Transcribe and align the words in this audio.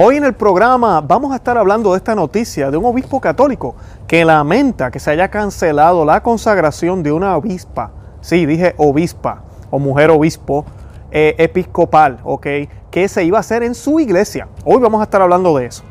Hoy 0.00 0.16
en 0.16 0.22
el 0.22 0.34
programa 0.34 1.00
vamos 1.00 1.32
a 1.32 1.34
estar 1.34 1.58
hablando 1.58 1.90
de 1.90 1.96
esta 1.96 2.14
noticia 2.14 2.70
de 2.70 2.76
un 2.76 2.84
obispo 2.84 3.20
católico 3.20 3.74
que 4.06 4.24
lamenta 4.24 4.92
que 4.92 5.00
se 5.00 5.10
haya 5.10 5.28
cancelado 5.28 6.04
la 6.04 6.22
consagración 6.22 7.02
de 7.02 7.10
una 7.10 7.36
obispa. 7.36 7.90
Sí, 8.20 8.46
dije 8.46 8.76
obispa 8.76 9.42
o 9.72 9.80
mujer 9.80 10.10
obispo 10.10 10.64
eh, 11.10 11.34
episcopal, 11.38 12.20
¿ok? 12.22 12.46
Que 12.92 13.08
se 13.08 13.24
iba 13.24 13.38
a 13.38 13.40
hacer 13.40 13.64
en 13.64 13.74
su 13.74 13.98
iglesia. 13.98 14.46
Hoy 14.64 14.78
vamos 14.78 15.00
a 15.00 15.02
estar 15.02 15.20
hablando 15.20 15.58
de 15.58 15.66
eso. 15.66 15.82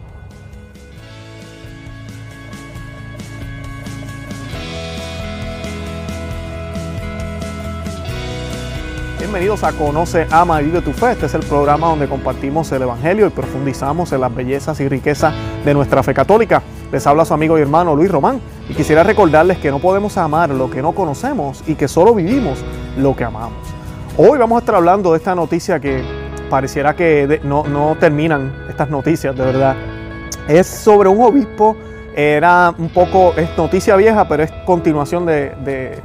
Bienvenidos 9.38 9.64
a 9.64 9.72
Conoce, 9.72 10.26
Ama 10.32 10.64
y 10.64 10.66
Vive 10.66 10.82
tu 10.82 10.92
Fe. 10.94 11.12
Este 11.12 11.28
es 11.28 11.34
el 11.36 11.42
programa 11.42 11.90
donde 11.90 12.08
compartimos 12.08 12.72
el 12.72 12.82
Evangelio 12.82 13.28
y 13.28 13.30
profundizamos 13.30 14.12
en 14.12 14.22
las 14.22 14.34
bellezas 14.34 14.80
y 14.80 14.90
riquezas 14.90 15.32
de 15.64 15.76
nuestra 15.76 16.02
fe 16.02 16.12
católica. 16.16 16.64
Les 16.92 17.06
habla 17.06 17.24
su 17.24 17.36
amigo 17.36 17.56
y 17.56 17.62
hermano 17.62 17.96
Luis 17.96 18.10
Román 18.10 18.42
y 18.68 18.74
quisiera 18.74 19.04
recordarles 19.04 19.60
que 19.60 19.70
no 19.70 19.78
podemos 19.78 20.18
amar 20.18 20.50
lo 20.50 20.72
que 20.72 20.82
no 20.82 20.94
conocemos 20.94 21.64
y 21.68 21.76
que 21.76 21.88
solo 21.88 22.16
vivimos 22.16 22.66
lo 22.98 23.16
que 23.16 23.26
amamos. 23.26 23.60
Hoy 24.18 24.40
vamos 24.40 24.56
a 24.56 24.60
estar 24.62 24.74
hablando 24.74 25.12
de 25.12 25.18
esta 25.20 25.36
noticia 25.36 25.80
que 25.80 26.04
pareciera 26.50 26.96
que 26.96 27.40
no, 27.44 27.64
no 27.64 27.96
terminan 28.00 28.66
estas 28.68 28.90
noticias, 28.90 29.36
de 29.38 29.46
verdad. 29.46 29.76
Es 30.48 30.66
sobre 30.66 31.10
un 31.10 31.22
obispo 31.22 31.78
era 32.20 32.74
un 32.76 32.90
poco, 32.90 33.36
es 33.38 33.56
noticia 33.56 33.96
vieja, 33.96 34.28
pero 34.28 34.42
es 34.42 34.52
continuación 34.66 35.28
de, 35.28 36.02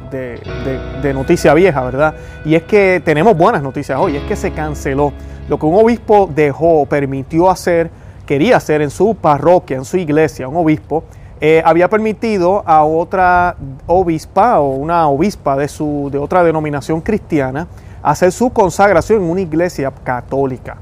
noticia 1.15 1.55
vieja, 1.55 1.83
¿verdad? 1.83 2.15
Y 2.45 2.55
es 2.55 2.65
que 2.65 3.01
tenemos 3.03 3.35
buenas 3.35 3.63
noticias 3.63 3.99
hoy, 3.99 4.17
es 4.17 4.23
que 4.25 4.37
se 4.37 4.51
canceló 4.51 5.15
lo 5.49 5.59
que 5.59 5.65
un 5.65 5.75
obispo 5.75 6.29
dejó, 6.33 6.85
permitió 6.85 7.49
hacer, 7.49 7.91
quería 8.27 8.59
hacer 8.59 8.83
en 8.83 8.91
su 8.91 9.15
parroquia, 9.15 9.79
en 9.79 9.87
su 9.87 9.97
iglesia, 9.97 10.49
un 10.49 10.57
obispo, 10.57 11.05
eh, 11.41 11.63
había 11.65 11.89
permitido 11.89 12.63
a 12.67 12.85
otra 12.85 13.57
obispa 13.87 14.61
o 14.61 14.75
una 14.75 15.09
obispa 15.09 15.57
de, 15.57 15.67
su, 15.67 16.11
de 16.13 16.19
otra 16.19 16.45
denominación 16.45 17.01
cristiana 17.01 17.69
hacer 18.03 18.33
su 18.33 18.51
consagración 18.51 19.23
en 19.23 19.31
una 19.31 19.41
iglesia 19.41 19.91
católica, 20.05 20.77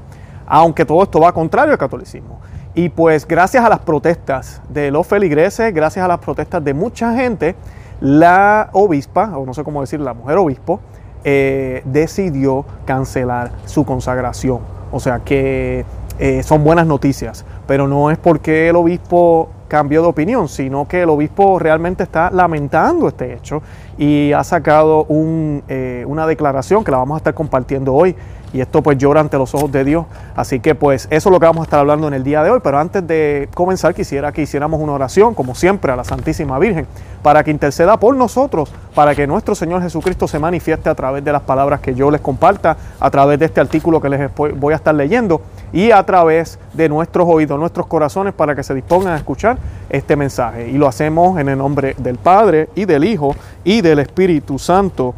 aunque 0.45 0.83
todo 0.83 1.03
esto 1.03 1.21
va 1.21 1.31
contrario 1.31 1.71
al 1.71 1.79
catolicismo. 1.79 2.41
Y 2.73 2.89
pues 2.89 3.27
gracias 3.27 3.65
a 3.65 3.69
las 3.69 3.79
protestas 3.79 4.61
de 4.69 4.91
los 4.91 5.05
feligreses, 5.05 5.73
gracias 5.73 6.05
a 6.05 6.07
las 6.07 6.19
protestas 6.19 6.63
de 6.63 6.73
mucha 6.73 7.13
gente, 7.15 7.55
la 7.99 8.69
obispa, 8.71 9.37
o 9.37 9.45
no 9.45 9.53
sé 9.53 9.63
cómo 9.63 9.81
decir, 9.81 9.99
la 9.99 10.13
mujer 10.13 10.37
obispo, 10.37 10.79
eh, 11.23 11.81
decidió 11.85 12.65
cancelar 12.85 13.51
su 13.65 13.85
consagración. 13.85 14.59
O 14.91 14.99
sea 14.99 15.19
que 15.19 15.85
eh, 16.17 16.43
son 16.43 16.63
buenas 16.63 16.87
noticias, 16.87 17.45
pero 17.67 17.87
no 17.87 18.09
es 18.09 18.17
porque 18.17 18.69
el 18.69 18.75
obispo 18.75 19.49
cambió 19.67 20.01
de 20.01 20.07
opinión, 20.07 20.47
sino 20.49 20.87
que 20.87 21.01
el 21.01 21.09
obispo 21.09 21.57
realmente 21.59 22.03
está 22.03 22.29
lamentando 22.31 23.07
este 23.07 23.33
hecho 23.33 23.61
y 23.97 24.33
ha 24.33 24.43
sacado 24.43 25.07
eh, 25.09 26.03
una 26.07 26.27
declaración 26.27 26.83
que 26.83 26.91
la 26.91 26.97
vamos 26.97 27.15
a 27.15 27.17
estar 27.19 27.33
compartiendo 27.33 27.93
hoy 27.93 28.15
y 28.53 28.61
esto 28.61 28.81
pues 28.81 28.97
llora 28.97 29.21
ante 29.21 29.37
los 29.37 29.53
ojos 29.55 29.71
de 29.71 29.83
Dios. 29.83 30.05
Así 30.35 30.59
que 30.59 30.75
pues 30.75 31.07
eso 31.09 31.29
es 31.29 31.33
lo 31.33 31.39
que 31.39 31.45
vamos 31.45 31.61
a 31.61 31.63
estar 31.63 31.79
hablando 31.79 32.07
en 32.07 32.13
el 32.13 32.23
día 32.23 32.43
de 32.43 32.49
hoy, 32.49 32.59
pero 32.63 32.79
antes 32.79 33.05
de 33.05 33.49
comenzar 33.53 33.93
quisiera 33.93 34.31
que 34.31 34.41
hiciéramos 34.41 34.79
una 34.81 34.93
oración, 34.93 35.33
como 35.33 35.55
siempre, 35.55 35.91
a 35.91 35.95
la 35.95 36.03
Santísima 36.03 36.59
Virgen, 36.59 36.85
para 37.21 37.43
que 37.43 37.51
interceda 37.51 37.97
por 37.97 38.15
nosotros, 38.15 38.71
para 38.95 39.15
que 39.15 39.27
nuestro 39.27 39.55
Señor 39.55 39.81
Jesucristo 39.81 40.27
se 40.27 40.39
manifieste 40.39 40.89
a 40.89 40.95
través 40.95 41.23
de 41.23 41.31
las 41.31 41.41
palabras 41.41 41.79
que 41.79 41.93
yo 41.93 42.11
les 42.11 42.21
comparta, 42.21 42.77
a 42.99 43.09
través 43.09 43.39
de 43.39 43.45
este 43.45 43.61
artículo 43.61 44.01
que 44.01 44.09
les 44.09 44.31
voy 44.35 44.73
a 44.73 44.75
estar 44.75 44.93
leyendo 44.93 45.41
y 45.71 45.91
a 45.91 46.03
través 46.05 46.59
de 46.73 46.89
nuestros 46.89 47.27
oídos, 47.27 47.59
nuestros 47.59 47.87
corazones, 47.87 48.33
para 48.33 48.55
que 48.55 48.63
se 48.63 48.73
dispongan 48.73 49.13
a 49.13 49.17
escuchar 49.17 49.57
este 49.89 50.15
mensaje. 50.15 50.69
Y 50.69 50.73
lo 50.73 50.87
hacemos 50.87 51.39
en 51.39 51.49
el 51.49 51.57
nombre 51.57 51.95
del 51.97 52.17
Padre 52.17 52.69
y 52.75 52.85
del 52.85 53.03
Hijo 53.03 53.35
y 53.63 53.81
del 53.81 53.99
Espíritu 53.99 54.59
Santo. 54.59 55.13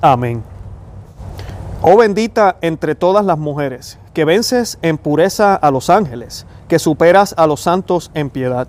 Amén. 0.00 0.57
Oh 1.80 1.96
bendita 1.96 2.56
entre 2.60 2.96
todas 2.96 3.24
las 3.24 3.38
mujeres, 3.38 4.00
que 4.12 4.24
vences 4.24 4.80
en 4.82 4.98
pureza 4.98 5.54
a 5.54 5.70
los 5.70 5.90
ángeles, 5.90 6.44
que 6.66 6.80
superas 6.80 7.36
a 7.38 7.46
los 7.46 7.60
santos 7.60 8.10
en 8.14 8.30
piedad. 8.30 8.66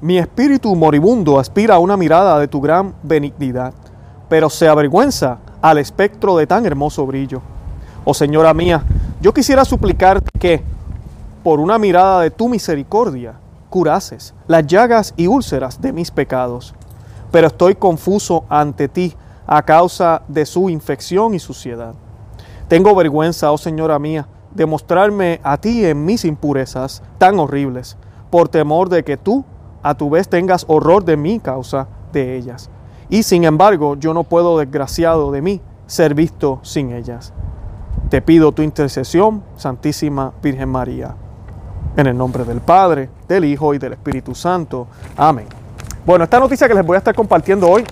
Mi 0.00 0.16
espíritu 0.16 0.76
moribundo 0.76 1.40
aspira 1.40 1.74
a 1.74 1.78
una 1.80 1.96
mirada 1.96 2.38
de 2.38 2.46
tu 2.46 2.60
gran 2.60 2.94
benignidad, 3.02 3.74
pero 4.28 4.48
se 4.48 4.68
avergüenza 4.68 5.38
al 5.60 5.78
espectro 5.78 6.36
de 6.36 6.46
tan 6.46 6.64
hermoso 6.64 7.04
brillo. 7.04 7.42
Oh 8.04 8.14
Señora 8.14 8.54
mía, 8.54 8.84
yo 9.20 9.34
quisiera 9.34 9.64
suplicarte 9.64 10.30
que, 10.38 10.62
por 11.42 11.58
una 11.58 11.78
mirada 11.78 12.20
de 12.20 12.30
tu 12.30 12.48
misericordia, 12.48 13.34
curases 13.70 14.34
las 14.46 14.64
llagas 14.68 15.14
y 15.16 15.26
úlceras 15.26 15.80
de 15.80 15.92
mis 15.92 16.12
pecados. 16.12 16.74
Pero 17.32 17.48
estoy 17.48 17.74
confuso 17.74 18.44
ante 18.48 18.86
ti 18.86 19.16
a 19.48 19.62
causa 19.62 20.22
de 20.28 20.46
su 20.46 20.70
infección 20.70 21.34
y 21.34 21.40
suciedad. 21.40 21.94
Tengo 22.72 22.94
vergüenza, 22.94 23.52
oh 23.52 23.58
Señora 23.58 23.98
mía, 23.98 24.26
de 24.54 24.64
mostrarme 24.64 25.42
a 25.42 25.58
ti 25.58 25.84
en 25.84 26.06
mis 26.06 26.24
impurezas 26.24 27.02
tan 27.18 27.38
horribles, 27.38 27.98
por 28.30 28.48
temor 28.48 28.88
de 28.88 29.04
que 29.04 29.18
tú, 29.18 29.44
a 29.82 29.94
tu 29.94 30.08
vez, 30.08 30.26
tengas 30.26 30.64
horror 30.66 31.04
de 31.04 31.18
mi 31.18 31.38
causa 31.38 31.86
de 32.14 32.34
ellas. 32.34 32.70
Y 33.10 33.24
sin 33.24 33.44
embargo, 33.44 33.96
yo 33.96 34.14
no 34.14 34.24
puedo, 34.24 34.56
desgraciado 34.56 35.30
de 35.32 35.42
mí, 35.42 35.60
ser 35.86 36.14
visto 36.14 36.60
sin 36.62 36.92
ellas. 36.92 37.34
Te 38.08 38.22
pido 38.22 38.52
tu 38.52 38.62
intercesión, 38.62 39.42
Santísima 39.56 40.32
Virgen 40.42 40.70
María. 40.70 41.14
En 41.98 42.06
el 42.06 42.16
nombre 42.16 42.44
del 42.46 42.62
Padre, 42.62 43.10
del 43.28 43.44
Hijo 43.44 43.74
y 43.74 43.78
del 43.78 43.92
Espíritu 43.92 44.34
Santo. 44.34 44.86
Amén. 45.18 45.44
Bueno, 46.06 46.24
esta 46.24 46.40
noticia 46.40 46.66
que 46.68 46.74
les 46.74 46.86
voy 46.86 46.94
a 46.94 46.98
estar 47.00 47.14
compartiendo 47.14 47.68
hoy, 47.68 47.84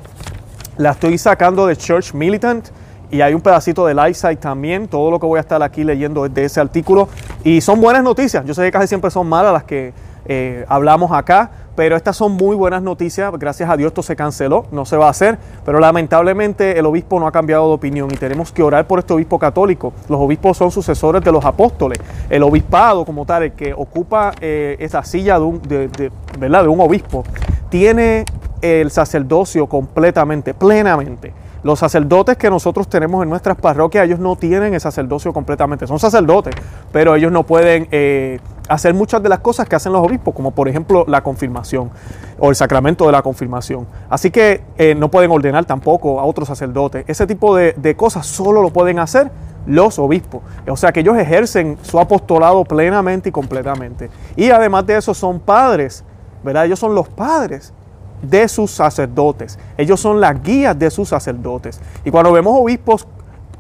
la 0.79 0.93
estoy 0.93 1.19
sacando 1.19 1.67
de 1.67 1.77
Church 1.77 2.15
Militant 2.15 2.80
y 3.11 3.21
hay 3.21 3.35
un 3.35 3.41
pedacito 3.41 3.87
de 3.87 3.95
Lightside 3.95 4.37
también. 4.37 4.89
Todo 4.89 5.11
lo 5.11 5.19
que 5.19 5.27
voy 5.27 5.39
a 5.39 5.41
estar 5.41 5.63
aquí 5.63 5.85
leyendo 5.85 6.25
es 6.27 6.35
de 6.35 6.45
ese 6.45 6.61
artículo. 6.61 7.09
Y 7.45 7.61
son 7.61 7.81
buenas 7.81 8.03
noticias. 8.03 8.45
Yo 8.45 8.55
sé 8.55 8.63
que 8.63 8.71
casi 8.71 8.87
siempre 8.87 9.11
son 9.11 9.29
malas 9.29 9.53
las 9.53 9.65
que 9.65 9.93
eh, 10.27 10.65
hablamos 10.69 11.11
acá, 11.13 11.51
pero 11.75 11.97
estas 11.97 12.17
son 12.17 12.33
muy 12.33 12.55
buenas 12.55 12.83
noticias. 12.83 13.33
Gracias 13.39 13.69
a 13.69 13.77
Dios 13.77 13.89
esto 13.89 14.03
se 14.03 14.15
canceló, 14.15 14.67
no 14.71 14.85
se 14.85 14.97
va 14.97 15.07
a 15.07 15.11
hacer. 15.11 15.39
Pero 15.65 15.81
lamentablemente 15.81 16.79
el 16.79 16.87
obispo 16.87 17.19
no 17.19 17.27
ha 17.27 17.33
cambiado 17.33 17.69
de 17.69 17.75
opinión 17.75 18.11
y 18.13 18.17
tenemos 18.17 18.53
que 18.53 18.63
orar 18.63 18.87
por 18.87 19.01
este 19.01 19.13
obispo 19.13 19.39
católico. 19.39 19.93
Los 20.09 20.21
obispos 20.21 20.57
son 20.57 20.71
sucesores 20.71 21.23
de 21.25 21.33
los 21.33 21.45
apóstoles. 21.45 21.99
El 22.29 22.43
obispado 22.43 23.05
como 23.05 23.27
tal, 23.27 23.45
el 23.45 23.53
que 23.53 23.73
ocupa 23.73 24.33
eh, 24.41 24.77
esa 24.79 25.03
silla 25.05 25.39
de 25.39 25.45
un 25.45 26.81
obispo, 26.81 27.25
tiene 27.71 28.25
el 28.63 28.91
sacerdocio 28.91 29.67
completamente, 29.67 30.55
plenamente. 30.55 31.33
Los 31.63 31.79
sacerdotes 31.79 32.37
que 32.39 32.49
nosotros 32.49 32.89
tenemos 32.89 33.23
en 33.23 33.29
nuestras 33.29 33.57
parroquias, 33.57 34.07
ellos 34.07 34.19
no 34.19 34.37
tienen 34.37 34.73
el 34.73 34.81
sacerdocio 34.81 35.33
completamente. 35.33 35.87
Son 35.87 35.99
sacerdotes, 35.99 36.55
pero 36.91 37.15
ellos 37.15 37.31
no 37.31 37.45
pueden 37.45 37.87
eh, 37.91 38.41
hacer 38.69 38.95
muchas 38.95 39.23
de 39.23 39.29
las 39.29 39.41
cosas 39.41 39.69
que 39.69 39.77
hacen 39.77 39.93
los 39.93 40.07
obispos, 40.07 40.35
como 40.35 40.53
por 40.53 40.69
ejemplo 40.69 41.05
la 41.07 41.23
confirmación 41.23 41.91
o 42.39 42.49
el 42.49 42.57
sacramento 42.57 43.05
de 43.05 43.13
la 43.13 43.21
confirmación. 43.21 43.87
Así 44.09 44.31
que 44.31 44.63
eh, 44.79 44.95
no 44.95 45.11
pueden 45.11 45.31
ordenar 45.31 45.67
tampoco 45.67 46.19
a 46.19 46.25
otros 46.25 46.49
sacerdotes. 46.49 47.05
Ese 47.07 47.27
tipo 47.27 47.55
de, 47.55 47.75
de 47.77 47.95
cosas 47.95 48.27
solo 48.27 48.63
lo 48.63 48.71
pueden 48.71 48.99
hacer 48.99 49.31
los 49.67 49.99
obispos. 49.99 50.41
O 50.67 50.77
sea 50.77 50.93
que 50.93 51.01
ellos 51.01 51.19
ejercen 51.19 51.77
su 51.83 52.01
apostolado 52.01 52.65
plenamente 52.65 53.29
y 53.29 53.33
completamente. 53.33 54.09
Y 54.35 54.51
además 54.51 54.87
de 54.87 54.97
eso 54.97 55.13
son 55.13 55.41
padres, 55.41 56.05
¿verdad? 56.43 56.65
Ellos 56.65 56.79
son 56.79 56.95
los 56.95 57.09
padres 57.09 57.75
de 58.23 58.49
sus 58.49 58.71
sacerdotes. 58.71 59.59
Ellos 59.77 60.01
son 60.01 60.21
las 60.21 60.43
guías 60.43 60.79
de 60.79 60.91
sus 60.91 61.09
sacerdotes. 61.09 61.81
Y 62.05 62.11
cuando 62.11 62.33
vemos 62.33 62.55
obispos 62.57 63.07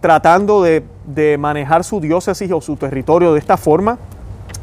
tratando 0.01 0.63
de, 0.63 0.83
manejar 1.39 1.85
su 1.85 2.01
diócesis 2.01 2.51
o 2.53 2.61
su 2.61 2.77
territorio 2.77 3.33
de 3.33 3.39
esta 3.39 3.57
forma, 3.57 3.99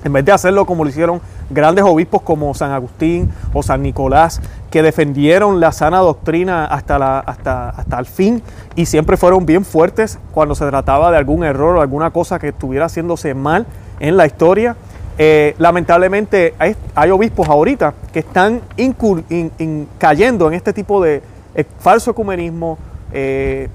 en 0.03 0.13
vez 0.13 0.24
de 0.25 0.31
hacerlo 0.31 0.66
como 0.66 0.84
lo 0.84 0.90
hicieron 0.90 1.22
grandes 1.50 1.83
obispos 1.83 2.21
como 2.21 2.54
San 2.54 2.71
Agustín 2.71 3.31
o 3.54 3.62
San 3.62 3.81
Nicolás, 3.81 4.42
que 4.71 4.81
defendieron 4.81 5.60
la 5.60 5.71
sana 5.71 6.00
doctrina 6.00 6.66
hasta, 6.66 7.00
la, 7.00 7.19
hasta, 7.19 7.69
hasta 7.69 8.00
el 8.00 8.06
fin 8.06 8.42
y 8.75 8.86
siempre 8.86 9.18
fueron 9.18 9.45
bien 9.45 9.66
fuertes 9.66 10.19
cuando 10.33 10.56
se 10.56 10.66
trataba 10.68 11.12
de 11.12 11.18
algún 11.18 11.44
error 11.44 11.77
o 11.77 11.81
alguna 11.81 12.12
cosa 12.12 12.39
que 12.39 12.50
estuviera 12.50 12.86
haciéndose 12.86 13.33
mal 13.33 13.66
en 14.00 14.18
la 14.18 14.25
historia, 14.25 14.75
eh, 15.18 15.56
lamentablemente 15.58 16.54
hay, 16.60 17.10
obispos 17.10 17.50
ahorita 17.50 17.94
que 18.14 18.19
están 18.19 18.62
cayendo 19.98 20.48
en 20.48 20.54
este 20.54 20.74
tipo 20.74 21.02
de 21.02 21.24
eh, 21.56 21.66
falso 21.80 22.12
ecumenismo, 22.12 22.78
eh, 23.12 23.68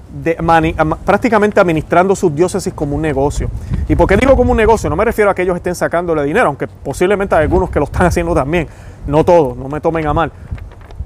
prácticamente 1.05 1.59
administrando 1.59 2.15
sus 2.15 2.33
diócesis 2.33 2.73
como 2.73 2.95
un 2.95 3.01
negocio. 3.01 3.49
¿Y 3.89 3.95
por 3.95 4.07
qué 4.07 4.15
digo 4.15 4.37
como 4.37 4.51
un 4.51 4.57
negocio? 4.57 4.89
No 4.89 4.95
me 4.95 5.03
refiero 5.03 5.29
a 5.29 5.35
que 5.35 5.41
ellos 5.41 5.57
estén 5.57 5.75
sacándole 5.75 6.23
dinero, 6.23 6.47
aunque 6.47 6.67
posiblemente 6.67 7.35
hay 7.35 7.43
algunos 7.43 7.69
que 7.69 7.79
lo 7.79 7.85
están 7.85 8.05
haciendo 8.07 8.33
también, 8.33 8.67
no 9.05 9.25
todos, 9.25 9.57
no 9.57 9.67
me 9.67 9.81
tomen 9.81 10.07
a 10.07 10.13
mal. 10.13 10.31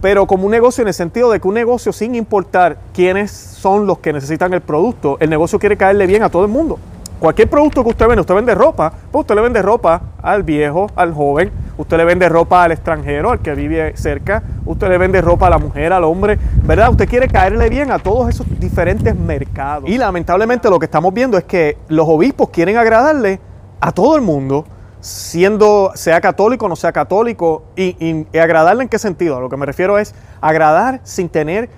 Pero 0.02 0.28
como 0.28 0.46
un 0.46 0.52
negocio 0.52 0.84
en 0.84 0.90
el 0.90 0.94
sentido 0.94 1.32
de 1.32 1.40
que 1.40 1.48
un 1.48 1.56
negocio 1.56 1.92
sin 1.92 2.14
importar 2.14 2.78
quiénes 2.94 3.32
son 3.32 3.88
los 3.88 3.98
que 3.98 4.14
necesitan 4.14 4.54
el 4.54 4.62
producto, 4.62 5.18
el 5.20 5.32
negocio 5.32 5.58
quiere 5.58 5.76
caerle 5.76 6.06
bien 6.06 6.22
a 6.22 6.30
todo 6.30 6.44
el 6.44 6.52
mundo. 6.52 6.78
Cualquier 7.20 7.50
producto 7.50 7.84
que 7.84 7.90
usted 7.90 8.08
vende, 8.08 8.22
usted 8.22 8.36
vende 8.36 8.56
ropa, 8.56 8.92
pues 9.12 9.22
usted 9.22 9.36
le 9.36 9.42
vende 9.42 9.62
ropa 9.62 10.02
al 10.22 10.44
viejo, 10.44 10.88
al 10.96 11.14
joven, 11.14 11.52
usted 11.78 11.98
le 11.98 12.06
vende 12.06 12.30
ropa 12.30 12.64
al 12.64 12.72
extranjero, 12.72 13.32
al 13.32 13.40
que 13.40 13.54
vive 13.56 13.96
cerca, 13.96 14.44
usted 14.66 14.90
le 14.90 14.98
vende 14.98 15.22
ropa 15.22 15.48
a 15.48 15.50
la 15.50 15.58
mujer, 15.58 15.94
al 15.94 16.04
hombre, 16.04 16.38
¿verdad? 16.64 16.92
Usted 16.92 17.08
quiere 17.08 17.28
caerle 17.28 17.70
bien 17.70 17.92
a 17.92 18.00
todos 18.00 18.30
esos 18.30 18.48
diferentes 18.60 19.16
mercados. 19.16 19.90
Y 19.90 19.98
lamentablemente 19.98 20.70
lo 20.70 20.80
que 20.80 20.86
estamos 20.86 21.14
viendo 21.14 21.38
es 21.38 21.44
que 21.44 21.78
los 21.88 22.08
obispos 22.08 22.50
quieren 22.50 22.78
agradarle 22.78 23.40
a 23.80 23.92
todo 23.92 24.16
el 24.16 24.22
mundo, 24.22 24.66
siendo, 25.00 25.92
sea 25.96 26.20
católico 26.22 26.66
o 26.66 26.70
no 26.70 26.76
sea 26.76 26.92
católico, 26.92 27.64
y, 27.76 28.26
y 28.32 28.38
agradarle 28.38 28.84
en 28.84 28.90
qué 28.90 29.00
sentido. 29.00 29.38
A 29.38 29.40
lo 29.40 29.50
que 29.50 29.58
me 29.58 29.66
refiero 29.66 29.98
es 29.98 30.14
agradar 30.42 31.02
sin 31.04 31.30
tener 31.30 31.70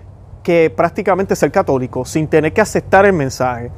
que 0.44 0.74
prácticamente 0.76 1.36
ser 1.36 1.52
católico, 1.52 2.06
sin 2.06 2.28
tener 2.28 2.54
que 2.54 2.62
aceptar 2.62 3.06
el 3.06 3.14
mensaje. 3.14 3.72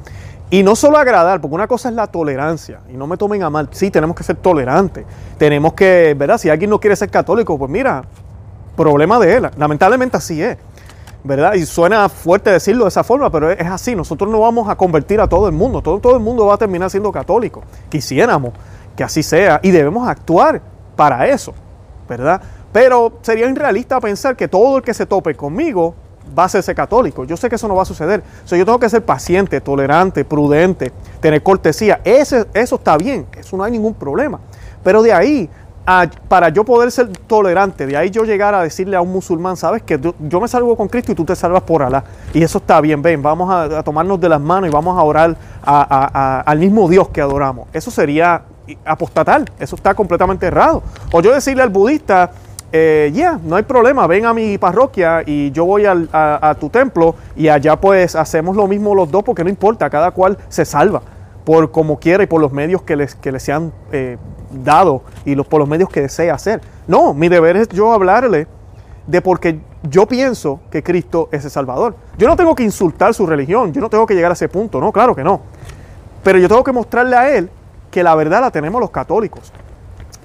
Y 0.52 0.62
no 0.62 0.76
solo 0.76 0.98
agradar, 0.98 1.40
porque 1.40 1.54
una 1.54 1.66
cosa 1.66 1.88
es 1.88 1.94
la 1.94 2.08
tolerancia, 2.08 2.80
y 2.90 2.92
no 2.92 3.06
me 3.06 3.16
tomen 3.16 3.42
a 3.42 3.48
mal, 3.48 3.70
sí, 3.70 3.90
tenemos 3.90 4.14
que 4.14 4.22
ser 4.22 4.36
tolerantes, 4.36 5.06
tenemos 5.38 5.72
que, 5.72 6.14
¿verdad? 6.14 6.36
Si 6.36 6.50
alguien 6.50 6.68
no 6.68 6.78
quiere 6.78 6.94
ser 6.94 7.08
católico, 7.08 7.56
pues 7.56 7.70
mira, 7.70 8.04
problema 8.76 9.18
de 9.18 9.34
él, 9.34 9.50
lamentablemente 9.56 10.18
así 10.18 10.42
es, 10.42 10.58
¿verdad? 11.24 11.54
Y 11.54 11.64
suena 11.64 12.06
fuerte 12.10 12.50
decirlo 12.50 12.84
de 12.84 12.88
esa 12.88 13.02
forma, 13.02 13.30
pero 13.30 13.50
es 13.50 13.66
así, 13.66 13.96
nosotros 13.96 14.30
no 14.30 14.40
vamos 14.40 14.68
a 14.68 14.76
convertir 14.76 15.22
a 15.22 15.26
todo 15.26 15.46
el 15.46 15.54
mundo, 15.54 15.80
todo, 15.80 16.00
todo 16.00 16.16
el 16.16 16.20
mundo 16.20 16.44
va 16.44 16.56
a 16.56 16.58
terminar 16.58 16.90
siendo 16.90 17.10
católico, 17.10 17.62
quisiéramos 17.88 18.52
que 18.94 19.04
así 19.04 19.22
sea, 19.22 19.58
y 19.62 19.70
debemos 19.70 20.06
actuar 20.06 20.60
para 20.96 21.28
eso, 21.28 21.54
¿verdad? 22.06 22.42
Pero 22.74 23.14
sería 23.22 23.48
irrealista 23.48 23.98
pensar 24.00 24.36
que 24.36 24.48
todo 24.48 24.76
el 24.76 24.82
que 24.82 24.92
se 24.92 25.06
tope 25.06 25.34
conmigo 25.34 25.94
va 26.36 26.44
a 26.44 26.48
ser 26.48 26.74
católico. 26.74 27.24
Yo 27.24 27.36
sé 27.36 27.48
que 27.48 27.56
eso 27.56 27.68
no 27.68 27.74
va 27.74 27.82
a 27.82 27.86
suceder. 27.86 28.22
So, 28.44 28.56
yo 28.56 28.64
tengo 28.64 28.78
que 28.78 28.88
ser 28.88 29.04
paciente, 29.04 29.60
tolerante, 29.60 30.24
prudente, 30.24 30.92
tener 31.20 31.42
cortesía. 31.42 32.00
Ese, 32.04 32.46
eso 32.54 32.76
está 32.76 32.96
bien, 32.96 33.26
eso 33.36 33.56
no 33.56 33.64
hay 33.64 33.72
ningún 33.72 33.94
problema. 33.94 34.40
Pero 34.82 35.02
de 35.02 35.12
ahí, 35.12 35.48
para 36.28 36.48
yo 36.48 36.64
poder 36.64 36.90
ser 36.90 37.08
tolerante, 37.26 37.86
de 37.86 37.96
ahí 37.96 38.10
yo 38.10 38.24
llegar 38.24 38.54
a 38.54 38.62
decirle 38.62 38.96
a 38.96 39.00
un 39.00 39.12
musulmán, 39.12 39.56
sabes 39.56 39.82
que 39.82 39.98
yo, 40.00 40.40
me 40.40 40.48
salvo 40.48 40.76
con 40.76 40.88
Cristo 40.88 41.12
y 41.12 41.14
tú 41.14 41.24
te 41.24 41.34
salvas 41.34 41.62
por 41.62 41.82
Alá. 41.82 42.04
Y 42.32 42.42
eso 42.42 42.58
está 42.58 42.80
bien, 42.80 43.02
ven, 43.02 43.22
vamos 43.22 43.52
a, 43.52 43.82
tomarnos 43.82 44.20
de 44.20 44.28
las 44.28 44.40
manos 44.40 44.68
y 44.68 44.72
vamos 44.72 44.98
a 44.98 45.02
orar 45.02 45.36
al 45.64 46.58
mismo 46.58 46.88
Dios 46.88 47.08
que 47.08 47.20
adoramos. 47.20 47.68
Eso 47.72 47.90
sería 47.90 48.42
apostatal, 48.84 49.50
eso 49.58 49.76
está 49.76 49.94
completamente 49.94 50.46
errado. 50.46 50.82
O 51.12 51.20
yo 51.20 51.32
decirle 51.32 51.62
al 51.62 51.70
budista, 51.70 52.30
eh, 52.74 53.10
ya, 53.12 53.38
no 53.44 53.56
hay 53.56 53.64
problema, 53.64 54.06
ven 54.06 54.24
a 54.24 54.32
mi 54.32 54.56
parroquia 54.56 55.22
y 55.26 55.50
yo 55.50 55.66
voy 55.66 55.84
a, 55.84 56.56
tu 56.58 56.70
templo 56.70 57.14
y 57.36 57.48
allá 57.48 57.76
pues 57.76 58.16
hacemos 58.16 58.56
lo 58.56 58.66
mismo 58.66 58.94
los 58.94 59.10
dos 59.10 59.22
porque 59.22 59.44
no 59.44 59.50
importa, 59.50 59.90
cada 59.90 60.10
cual 60.10 60.38
se 60.48 60.64
salva 60.64 61.02
por 61.44 61.70
como 61.70 61.98
quiera 61.98 62.22
y 62.22 62.26
por 62.26 62.40
los 62.40 62.52
medios 62.52 62.82
que 62.82 62.96
les, 62.96 63.14
que 63.14 63.30
les 63.30 63.42
sean 63.42 63.72
eh, 63.90 64.16
dado 64.50 65.02
y 65.26 65.34
los, 65.34 65.46
por 65.46 65.60
los 65.60 65.68
medios 65.68 65.90
que 65.90 66.00
desea 66.00 66.34
hacer. 66.34 66.62
No, 66.86 67.12
mi 67.12 67.28
deber 67.28 67.56
es 67.56 67.68
yo 67.68 67.92
hablarle 67.92 68.46
de 69.06 69.20
porque 69.20 69.60
yo 69.82 70.06
pienso 70.06 70.60
que 70.70 70.82
Cristo 70.82 71.28
es 71.30 71.44
el 71.44 71.50
Salvador. 71.50 71.94
Yo 72.16 72.26
no 72.26 72.36
tengo 72.36 72.54
que 72.54 72.62
insultar 72.62 73.12
su 73.12 73.26
religión, 73.26 73.72
yo 73.74 73.82
no 73.82 73.90
tengo 73.90 74.06
que 74.06 74.14
llegar 74.14 74.30
a 74.30 74.34
ese 74.34 74.48
punto, 74.48 74.80
no, 74.80 74.92
claro 74.92 75.14
que 75.14 75.24
no. 75.24 75.42
Pero 76.22 76.38
yo 76.38 76.48
tengo 76.48 76.64
que 76.64 76.72
mostrarle 76.72 77.16
a 77.16 77.36
él 77.36 77.50
que 77.90 78.02
la 78.02 78.14
verdad 78.14 78.40
la 78.40 78.50
tenemos 78.50 78.80
los 78.80 78.90
católicos. 78.90 79.52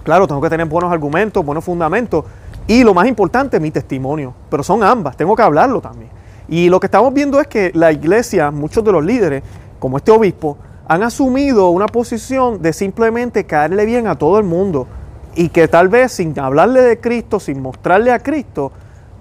Claro, 0.08 0.26
tengo 0.26 0.40
que 0.40 0.50
tener 0.50 0.66
buenos 0.68 0.90
argumentos, 0.90 1.44
buenos 1.44 1.66
fundamentos 1.66 2.24
y 2.66 2.82
lo 2.82 2.94
más 2.94 3.10
importante, 3.10 3.60
mi 3.60 3.72
testimonio. 3.72 4.34
Pero 4.50 4.64
son 4.64 4.82
ambas, 4.82 5.18
tengo 5.18 5.36
que 5.36 5.42
hablarlo 5.42 5.82
también. 5.82 6.10
Y 6.48 6.70
lo 6.70 6.80
que 6.80 6.88
estamos 6.88 7.14
viendo 7.14 7.42
es 7.42 7.48
que 7.48 7.74
la 7.74 7.92
iglesia, 7.92 8.50
muchos 8.50 8.86
de 8.86 8.94
los 8.94 9.04
líderes, 9.04 9.44
como 9.80 9.98
este 9.98 10.12
obispo, 10.12 10.58
han 10.88 11.04
asumido 11.04 11.72
una 11.72 11.88
posición 11.88 12.62
de 12.62 12.72
simplemente 12.72 13.46
caerle 13.46 13.84
bien 13.84 14.08
a 14.08 14.16
todo 14.16 14.40
el 14.40 14.46
mundo 14.46 14.88
y 15.36 15.50
que 15.50 15.68
tal 15.68 15.90
vez 15.90 16.14
sin 16.14 16.40
hablarle 16.40 16.84
de 16.84 17.02
Cristo, 17.02 17.42
sin 17.42 17.62
mostrarle 17.62 18.14
a 18.14 18.20
Cristo, 18.20 18.72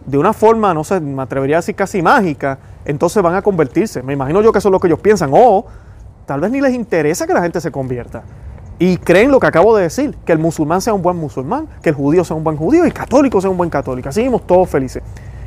de 0.06 0.18
una 0.18 0.32
forma, 0.32 0.72
no 0.72 0.84
sé, 0.84 1.00
me 1.00 1.20
atrevería 1.20 1.56
a 1.56 1.58
decir 1.62 1.74
casi 1.74 2.00
mágica, 2.00 2.60
entonces 2.84 3.20
van 3.24 3.34
a 3.34 3.42
convertirse. 3.42 4.04
Me 4.04 4.12
imagino 4.12 4.40
yo 4.40 4.52
que 4.52 4.60
eso 4.60 4.68
es 4.68 4.72
lo 4.72 4.78
que 4.78 4.86
ellos 4.86 5.00
piensan. 5.00 5.30
O 5.32 5.66
tal 6.26 6.38
vez 6.38 6.52
ni 6.52 6.60
les 6.60 6.74
interesa 6.74 7.26
que 7.26 7.34
la 7.34 7.42
gente 7.42 7.60
se 7.60 7.72
convierta. 7.72 8.22
Y 8.78 8.98
creen 8.98 9.30
lo 9.30 9.40
que 9.40 9.46
acabo 9.46 9.74
de 9.76 9.84
decir, 9.84 10.14
que 10.24 10.32
el 10.32 10.38
musulmán 10.38 10.82
sea 10.82 10.92
un 10.92 11.00
buen 11.00 11.16
musulmán, 11.16 11.66
que 11.82 11.88
el 11.88 11.94
judío 11.94 12.24
sea 12.24 12.36
un 12.36 12.44
buen 12.44 12.56
judío 12.56 12.84
y 12.84 12.88
el 12.88 12.92
católico 12.92 13.40
sea 13.40 13.48
un 13.48 13.56
buen 13.56 13.70
católico. 13.70 14.08
Así 14.08 14.20
vivimos 14.20 14.46
todos 14.46 14.68
felices. 14.68 15.02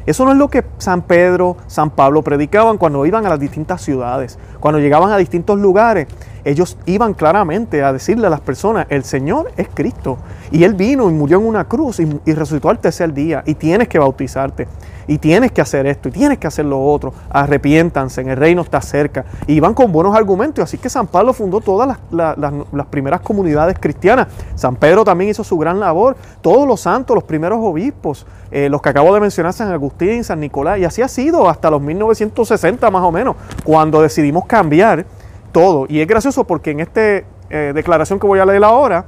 Eso 0.06 0.26
no 0.26 0.32
es 0.32 0.38
lo 0.38 0.48
que 0.48 0.64
San 0.80 1.04
Pedro, 1.04 1.56
San 1.68 1.92
Pablo 1.92 2.24
predicaban 2.24 2.80
cuando 2.80 3.06
iban 3.06 3.28
a 3.28 3.30
las 3.30 3.40
distintas 3.40 3.82
ciudades, 3.82 4.40
cuando 4.60 4.80
llegaban 4.80 5.12
a 5.12 5.18
distintos 5.18 5.60
lugares. 5.60 6.08
Ellos 6.44 6.78
iban 6.86 7.14
claramente 7.14 7.84
a 7.84 7.94
decirle 7.94 8.28
a 8.28 8.30
las 8.30 8.42
personas, 8.42 8.88
el 8.90 9.04
Señor 9.04 9.52
es 9.58 9.68
Cristo. 9.74 10.18
Y 10.52 10.64
Él 10.64 10.74
vino 10.74 11.10
y 11.10 11.14
murió 11.14 11.40
en 11.40 11.46
una 11.46 11.66
cruz 11.66 12.00
y, 12.00 12.34
resucitó 12.34 12.70
al 12.70 12.80
tercer 12.80 13.14
día. 13.14 13.44
Y 13.46 13.56
tienes 13.56 13.88
que 13.88 14.00
bautizarte 14.00 14.68
y 15.08 15.18
tienes 15.18 15.52
que 15.52 15.62
hacer 15.62 15.88
esto 15.88 16.10
y 16.10 16.12
tienes 16.12 16.38
que 16.38 16.48
hacer 16.48 16.66
lo 16.66 16.84
otro. 16.84 17.14
Arrepiéntanse, 17.30 18.22
en 18.22 18.30
el 18.30 18.38
reino 18.38 18.62
está 18.62 18.80
cerca. 18.82 19.26
Y 19.48 19.60
van 19.60 19.74
con 19.74 19.92
buenos 19.92 20.16
argumentos. 20.16 20.64
Así 20.64 20.78
que 20.78 20.90
San 20.90 21.08
Pablo 21.08 21.34
fundó 21.34 21.62
todas 21.62 21.98
las, 22.12 22.86
primeras 22.90 23.22
comunidades 23.22 23.78
cristianas. 23.80 24.28
San 24.56 24.76
Pedro 24.76 25.04
también 25.04 25.32
hizo 25.32 25.44
su 25.44 25.58
gran 25.58 25.80
labor. 25.80 26.16
Todos 26.42 26.68
los 26.68 26.82
santos, 26.82 27.16
los 27.16 27.24
primeros 27.24 27.60
obispos, 27.62 28.26
eh, 28.52 28.70
los 28.70 28.82
que 28.82 28.90
acabo 28.90 29.14
de 29.14 29.20
mencionar, 29.20 29.54
San 29.54 29.72
Agustín, 29.72 30.24
San 30.24 30.40
Nicolás. 30.40 30.80
Y 30.80 30.86
así 30.86 31.02
ha 31.02 31.08
sido 31.08 31.50
hasta 31.50 31.70
los 31.72 31.82
1960 31.82 32.90
más 32.92 33.04
o 33.04 33.12
menos, 33.12 33.36
cuando 33.64 34.02
decidimos 34.02 34.46
cambiar 34.46 35.06
todo. 35.52 35.86
Y 35.90 36.02
es 36.02 36.08
gracioso 36.08 36.44
porque 36.46 36.72
en 36.72 36.80
esta 36.80 37.02
eh, 37.02 37.72
declaración 37.74 38.20
que 38.20 38.28
voy 38.28 38.40
a 38.40 38.46
leer 38.46 38.64
ahora, 38.64 39.06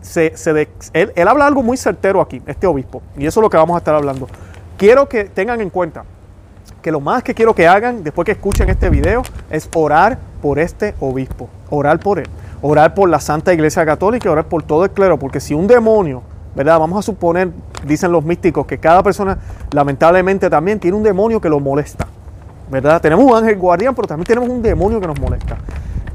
se, 0.00 0.34
él, 0.92 1.12
él 1.14 1.28
habla 1.28 1.46
algo 1.46 1.62
muy 1.62 1.76
certero 1.76 2.20
aquí, 2.20 2.42
este 2.46 2.66
obispo. 2.66 3.02
Y 3.16 3.26
eso 3.26 3.40
es 3.40 3.42
lo 3.42 3.50
que 3.50 3.56
vamos 3.56 3.74
a 3.74 3.78
estar 3.78 3.94
hablando 3.94 4.28
quiero 4.76 5.08
que 5.08 5.24
tengan 5.24 5.60
en 5.60 5.70
cuenta 5.70 6.04
que 6.82 6.92
lo 6.92 7.00
más 7.00 7.22
que 7.22 7.34
quiero 7.34 7.54
que 7.54 7.66
hagan 7.66 8.04
después 8.04 8.26
que 8.26 8.32
escuchen 8.32 8.68
este 8.68 8.90
video 8.90 9.22
es 9.50 9.68
orar 9.74 10.18
por 10.42 10.58
este 10.58 10.94
obispo, 11.00 11.48
orar 11.70 11.98
por 11.98 12.18
él, 12.18 12.28
orar 12.60 12.94
por 12.94 13.08
la 13.08 13.20
Santa 13.20 13.54
Iglesia 13.54 13.86
Católica 13.86 14.30
orar 14.30 14.46
por 14.46 14.62
todo 14.62 14.84
el 14.84 14.90
clero, 14.90 15.18
porque 15.18 15.40
si 15.40 15.54
un 15.54 15.66
demonio, 15.66 16.22
¿verdad? 16.54 16.78
Vamos 16.78 16.98
a 16.98 17.02
suponer, 17.02 17.50
dicen 17.86 18.12
los 18.12 18.24
místicos, 18.24 18.66
que 18.66 18.78
cada 18.78 19.02
persona 19.02 19.38
lamentablemente 19.72 20.50
también 20.50 20.78
tiene 20.78 20.96
un 20.96 21.02
demonio 21.02 21.40
que 21.40 21.48
lo 21.48 21.60
molesta, 21.60 22.06
Tenemos 22.82 23.24
un 23.24 23.36
ángel 23.36 23.56
guardián, 23.56 23.94
pero 23.94 24.08
también 24.08 24.26
tenemos 24.26 24.48
un 24.48 24.62
demonio 24.62 25.00
que 25.00 25.06
nos 25.06 25.20
molesta. 25.20 25.56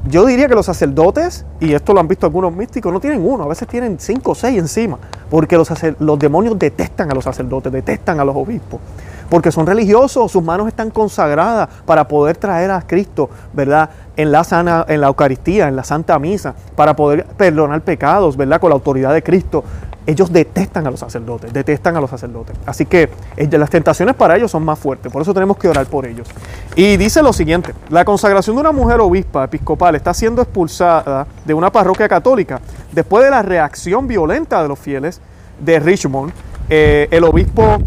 Yo 0.08 0.24
diría 0.24 0.48
que 0.48 0.54
los 0.54 0.64
sacerdotes, 0.64 1.44
y 1.60 1.74
esto 1.74 1.92
lo 1.92 2.00
han 2.00 2.08
visto 2.08 2.24
algunos 2.24 2.54
místicos, 2.54 2.90
no 2.90 3.00
tienen 3.00 3.22
uno, 3.22 3.44
a 3.44 3.48
veces 3.48 3.68
tienen 3.68 3.98
cinco 4.00 4.30
o 4.32 4.34
seis 4.34 4.58
encima, 4.58 4.98
porque 5.28 5.58
los, 5.58 5.70
los 5.98 6.18
demonios 6.18 6.58
detestan 6.58 7.10
a 7.10 7.14
los 7.14 7.24
sacerdotes, 7.24 7.70
detestan 7.70 8.18
a 8.18 8.24
los 8.24 8.34
obispos, 8.34 8.80
porque 9.28 9.52
son 9.52 9.66
religiosos, 9.66 10.32
sus 10.32 10.42
manos 10.42 10.68
están 10.68 10.90
consagradas 10.90 11.68
para 11.84 12.08
poder 12.08 12.38
traer 12.38 12.70
a 12.70 12.80
Cristo, 12.80 13.28
¿verdad? 13.52 13.90
En 14.16 14.32
la, 14.32 14.42
sana, 14.42 14.86
en 14.88 15.02
la 15.02 15.08
Eucaristía, 15.08 15.68
en 15.68 15.76
la 15.76 15.84
Santa 15.84 16.18
Misa, 16.18 16.54
para 16.74 16.96
poder 16.96 17.26
perdonar 17.36 17.82
pecados, 17.82 18.38
¿verdad? 18.38 18.58
Con 18.58 18.70
la 18.70 18.76
autoridad 18.76 19.12
de 19.12 19.22
Cristo 19.22 19.64
ellos 20.06 20.32
detestan 20.32 20.86
a 20.86 20.90
los 20.90 21.00
sacerdotes, 21.00 21.52
detestan 21.52 21.96
a 21.96 22.00
los 22.00 22.10
sacerdotes. 22.10 22.56
Así 22.66 22.86
que 22.86 23.10
eh, 23.36 23.48
las 23.58 23.70
tentaciones 23.70 24.14
para 24.14 24.36
ellos 24.36 24.50
son 24.50 24.64
más 24.64 24.78
fuertes, 24.78 25.12
por 25.12 25.22
eso 25.22 25.34
tenemos 25.34 25.56
que 25.56 25.68
orar 25.68 25.86
por 25.86 26.06
ellos. 26.06 26.28
Y 26.74 26.96
dice 26.96 27.22
lo 27.22 27.32
siguiente, 27.32 27.74
la 27.88 28.04
consagración 28.04 28.56
de 28.56 28.60
una 28.60 28.72
mujer 28.72 29.00
obispa 29.00 29.44
episcopal 29.44 29.94
está 29.94 30.14
siendo 30.14 30.42
expulsada 30.42 31.26
de 31.44 31.54
una 31.54 31.70
parroquia 31.70 32.08
católica 32.08 32.60
después 32.92 33.24
de 33.24 33.30
la 33.30 33.42
reacción 33.42 34.06
violenta 34.06 34.62
de 34.62 34.68
los 34.68 34.78
fieles 34.78 35.20
de 35.58 35.78
Richmond. 35.80 36.32
Eh, 36.68 37.08
el 37.10 37.24
obispo 37.24 37.78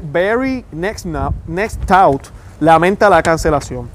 Barry 0.00 0.64
Nextout 0.72 2.28
lamenta 2.60 3.10
la 3.10 3.22
cancelación. 3.22 3.88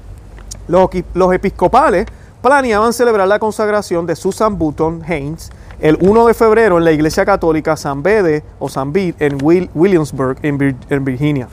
Los, 0.68 0.90
los 1.14 1.32
episcopales 1.32 2.06
planeaban 2.42 2.92
celebrar 2.92 3.26
la 3.26 3.38
consagración 3.38 4.06
de 4.06 4.14
Susan 4.14 4.56
Button 4.58 5.02
Haynes 5.06 5.50
el 5.80 5.96
1 6.00 6.26
de 6.26 6.34
febrero 6.34 6.78
en 6.78 6.84
la 6.84 6.92
Iglesia 6.92 7.24
Católica 7.24 7.76
San 7.76 8.02
Bede 8.02 8.42
o 8.58 8.68
San 8.68 8.92
Bede 8.92 9.14
en 9.20 9.38
Williamsburg, 9.74 10.38
en, 10.42 11.04
Virginia. 11.04 11.48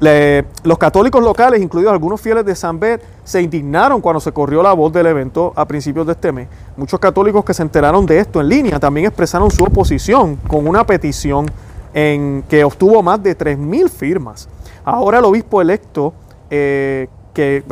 los 0.00 0.78
católicos 0.78 1.22
locales, 1.22 1.62
incluidos 1.62 1.92
algunos 1.92 2.20
fieles 2.20 2.44
de 2.44 2.56
San 2.56 2.80
Bede, 2.80 3.00
se 3.22 3.40
indignaron 3.40 4.00
cuando 4.00 4.20
se 4.20 4.32
corrió 4.32 4.62
la 4.62 4.72
voz 4.72 4.92
del 4.92 5.06
evento 5.06 5.52
a 5.54 5.66
principios 5.66 6.06
de 6.06 6.12
este 6.12 6.32
mes. 6.32 6.48
Muchos 6.76 6.98
católicos 6.98 7.44
que 7.44 7.54
se 7.54 7.62
enteraron 7.62 8.04
de 8.06 8.18
esto 8.18 8.40
en 8.40 8.48
línea 8.48 8.80
también 8.80 9.06
expresaron 9.06 9.50
su 9.50 9.62
oposición 9.62 10.36
con 10.48 10.66
una 10.66 10.84
petición 10.84 11.46
en 11.92 12.42
que 12.48 12.64
obtuvo 12.64 13.02
más 13.02 13.22
de 13.22 13.38
3.000 13.38 13.88
firmas. 13.88 14.48
Ahora 14.84 15.18
el 15.18 15.24
obispo 15.24 15.62
electo, 15.62 16.12
eh, 16.50 17.08
que. 17.32 17.62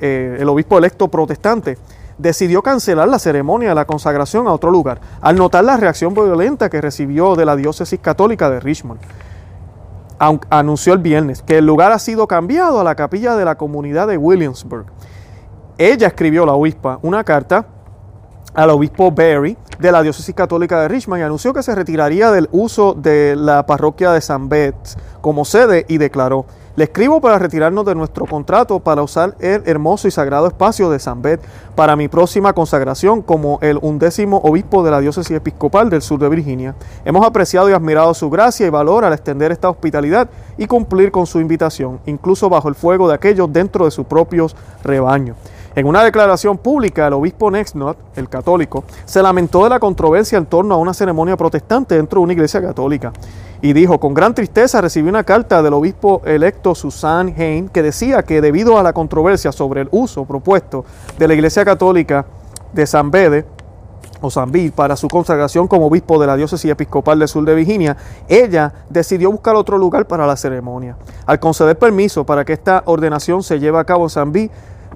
Eh, 0.00 0.36
el 0.40 0.48
obispo 0.48 0.78
electo 0.78 1.08
protestante, 1.08 1.76
decidió 2.18 2.62
cancelar 2.62 3.08
la 3.08 3.18
ceremonia 3.18 3.70
de 3.70 3.74
la 3.74 3.86
consagración 3.86 4.46
a 4.46 4.52
otro 4.52 4.70
lugar, 4.70 5.00
al 5.20 5.36
notar 5.36 5.64
la 5.64 5.76
reacción 5.76 6.14
violenta 6.14 6.70
que 6.70 6.80
recibió 6.80 7.36
de 7.36 7.44
la 7.44 7.56
diócesis 7.56 7.98
católica 8.00 8.50
de 8.50 8.60
Richmond. 8.60 9.00
Anunció 10.48 10.92
el 10.92 11.00
viernes 11.00 11.42
que 11.42 11.58
el 11.58 11.66
lugar 11.66 11.92
ha 11.92 11.98
sido 11.98 12.26
cambiado 12.26 12.80
a 12.80 12.84
la 12.84 12.94
capilla 12.94 13.36
de 13.36 13.44
la 13.44 13.56
comunidad 13.56 14.06
de 14.06 14.16
Williamsburg. 14.16 14.86
ella 15.76 16.06
escribió, 16.06 16.46
la 16.46 16.54
obispa, 16.54 16.98
una 17.02 17.24
carta 17.24 17.66
al 18.54 18.70
obispo 18.70 19.10
Berry 19.10 19.58
de 19.78 19.92
la 19.92 20.02
diócesis 20.02 20.34
católica 20.34 20.80
de 20.80 20.88
Richmond 20.88 21.20
y 21.20 21.24
anunció 21.24 21.52
que 21.52 21.62
se 21.62 21.74
retiraría 21.74 22.30
del 22.30 22.48
uso 22.52 22.94
de 22.94 23.34
la 23.36 23.66
parroquia 23.66 24.12
de 24.12 24.20
San 24.20 24.48
Bet 24.48 24.76
como 25.20 25.44
sede 25.44 25.84
y 25.88 25.98
declaró, 25.98 26.46
le 26.76 26.84
escribo 26.84 27.20
para 27.20 27.38
retirarnos 27.38 27.84
de 27.84 27.94
nuestro 27.94 28.26
contrato 28.26 28.80
para 28.80 29.02
usar 29.02 29.36
el 29.38 29.62
hermoso 29.66 30.08
y 30.08 30.10
sagrado 30.10 30.48
espacio 30.48 30.90
de 30.90 30.98
San 30.98 31.22
Bet 31.22 31.40
para 31.76 31.94
mi 31.94 32.08
próxima 32.08 32.52
consagración 32.52 33.22
como 33.22 33.58
el 33.62 33.78
undécimo 33.80 34.38
obispo 34.38 34.82
de 34.82 34.90
la 34.90 35.00
diócesis 35.00 35.36
episcopal 35.36 35.88
del 35.88 36.02
sur 36.02 36.18
de 36.18 36.28
Virginia. 36.28 36.74
Hemos 37.04 37.24
apreciado 37.24 37.70
y 37.70 37.72
admirado 37.72 38.12
su 38.14 38.28
gracia 38.28 38.66
y 38.66 38.70
valor 38.70 39.04
al 39.04 39.12
extender 39.12 39.52
esta 39.52 39.70
hospitalidad 39.70 40.28
y 40.58 40.66
cumplir 40.66 41.12
con 41.12 41.26
su 41.26 41.38
invitación, 41.38 42.00
incluso 42.06 42.48
bajo 42.48 42.68
el 42.68 42.74
fuego 42.74 43.06
de 43.08 43.14
aquellos 43.14 43.52
dentro 43.52 43.84
de 43.84 43.90
sus 43.92 44.06
propios 44.06 44.56
rebaños. 44.82 45.36
En 45.76 45.86
una 45.86 46.04
declaración 46.04 46.56
pública, 46.56 47.08
el 47.08 47.14
obispo 47.14 47.50
Nexnot, 47.50 47.98
el 48.14 48.28
católico, 48.28 48.84
se 49.04 49.20
lamentó 49.20 49.64
de 49.64 49.70
la 49.70 49.80
controversia 49.80 50.38
en 50.38 50.46
torno 50.46 50.74
a 50.74 50.78
una 50.78 50.94
ceremonia 50.94 51.36
protestante 51.36 51.96
dentro 51.96 52.20
de 52.20 52.24
una 52.24 52.32
iglesia 52.32 52.62
católica 52.62 53.12
y 53.60 53.72
dijo, 53.72 53.98
con 53.98 54.14
gran 54.14 54.34
tristeza 54.34 54.80
recibí 54.80 55.08
una 55.08 55.24
carta 55.24 55.64
del 55.64 55.72
obispo 55.72 56.22
electo 56.26 56.76
Susan 56.76 57.34
Hain 57.36 57.68
que 57.68 57.82
decía 57.82 58.22
que 58.22 58.40
debido 58.40 58.78
a 58.78 58.84
la 58.84 58.92
controversia 58.92 59.50
sobre 59.50 59.80
el 59.80 59.88
uso 59.90 60.24
propuesto 60.24 60.84
de 61.18 61.26
la 61.26 61.34
iglesia 61.34 61.64
católica 61.64 62.24
de 62.72 62.86
San 62.86 63.10
Bede, 63.10 63.44
o 64.20 64.46
Bill 64.46 64.72
para 64.72 64.96
su 64.96 65.08
consagración 65.08 65.68
como 65.68 65.86
obispo 65.86 66.18
de 66.18 66.26
la 66.26 66.36
diócesis 66.36 66.70
episcopal 66.70 67.18
del 67.18 67.28
sur 67.28 67.44
de 67.44 67.54
Virginia, 67.54 67.96
ella 68.28 68.72
decidió 68.88 69.30
buscar 69.30 69.54
otro 69.56 69.76
lugar 69.76 70.06
para 70.06 70.26
la 70.26 70.36
ceremonia. 70.36 70.96
Al 71.26 71.38
conceder 71.40 71.78
permiso 71.78 72.24
para 72.24 72.44
que 72.44 72.54
esta 72.54 72.82
ordenación 72.86 73.42
se 73.42 73.58
lleve 73.58 73.78
a 73.78 73.84
cabo 73.84 74.04
en 74.04 74.10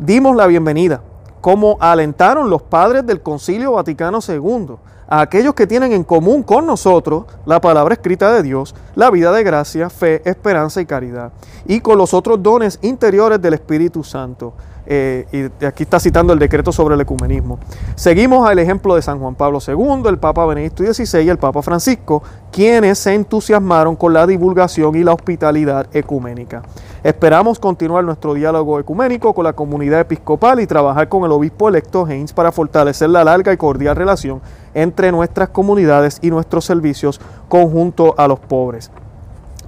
dimos 0.00 0.36
la 0.36 0.46
bienvenida, 0.46 1.00
como 1.40 1.76
alentaron 1.80 2.50
los 2.50 2.62
padres 2.62 3.06
del 3.06 3.20
Concilio 3.20 3.72
Vaticano 3.72 4.18
II 4.26 4.76
a 5.08 5.22
aquellos 5.22 5.54
que 5.54 5.66
tienen 5.66 5.92
en 5.92 6.04
común 6.04 6.42
con 6.42 6.66
nosotros 6.66 7.24
la 7.46 7.60
palabra 7.60 7.94
escrita 7.94 8.30
de 8.32 8.42
Dios, 8.42 8.74
la 8.94 9.10
vida 9.10 9.32
de 9.32 9.42
gracia, 9.42 9.88
fe, 9.88 10.20
esperanza 10.28 10.82
y 10.82 10.86
caridad, 10.86 11.32
y 11.64 11.80
con 11.80 11.96
los 11.96 12.12
otros 12.12 12.42
dones 12.42 12.78
interiores 12.82 13.40
del 13.40 13.54
Espíritu 13.54 14.04
Santo. 14.04 14.52
Eh, 14.90 15.50
y 15.60 15.66
aquí 15.66 15.82
está 15.82 16.00
citando 16.00 16.32
el 16.32 16.38
decreto 16.38 16.72
sobre 16.72 16.94
el 16.94 17.00
ecumenismo. 17.02 17.58
Seguimos 17.94 18.48
al 18.48 18.58
ejemplo 18.58 18.94
de 18.94 19.02
San 19.02 19.18
Juan 19.18 19.34
Pablo 19.34 19.58
II, 19.66 20.08
el 20.08 20.16
Papa 20.16 20.46
Benedicto 20.46 20.82
XVI 20.82 21.24
y 21.24 21.28
el 21.28 21.36
Papa 21.36 21.60
Francisco, 21.60 22.22
quienes 22.50 22.98
se 22.98 23.12
entusiasmaron 23.12 23.96
con 23.96 24.14
la 24.14 24.26
divulgación 24.26 24.96
y 24.96 25.04
la 25.04 25.12
hospitalidad 25.12 25.86
ecuménica. 25.92 26.62
Esperamos 27.04 27.58
continuar 27.58 28.02
nuestro 28.02 28.32
diálogo 28.32 28.80
ecuménico 28.80 29.34
con 29.34 29.44
la 29.44 29.52
comunidad 29.52 30.00
episcopal 30.00 30.58
y 30.58 30.66
trabajar 30.66 31.06
con 31.10 31.22
el 31.24 31.32
obispo 31.32 31.68
electo 31.68 32.06
Haynes 32.06 32.32
para 32.32 32.50
fortalecer 32.50 33.10
la 33.10 33.24
larga 33.24 33.52
y 33.52 33.58
cordial 33.58 33.94
relación 33.94 34.40
entre 34.72 35.12
nuestras 35.12 35.50
comunidades 35.50 36.18
y 36.22 36.30
nuestros 36.30 36.64
servicios 36.64 37.20
conjunto 37.50 38.14
a 38.16 38.26
los 38.26 38.40
pobres. 38.40 38.90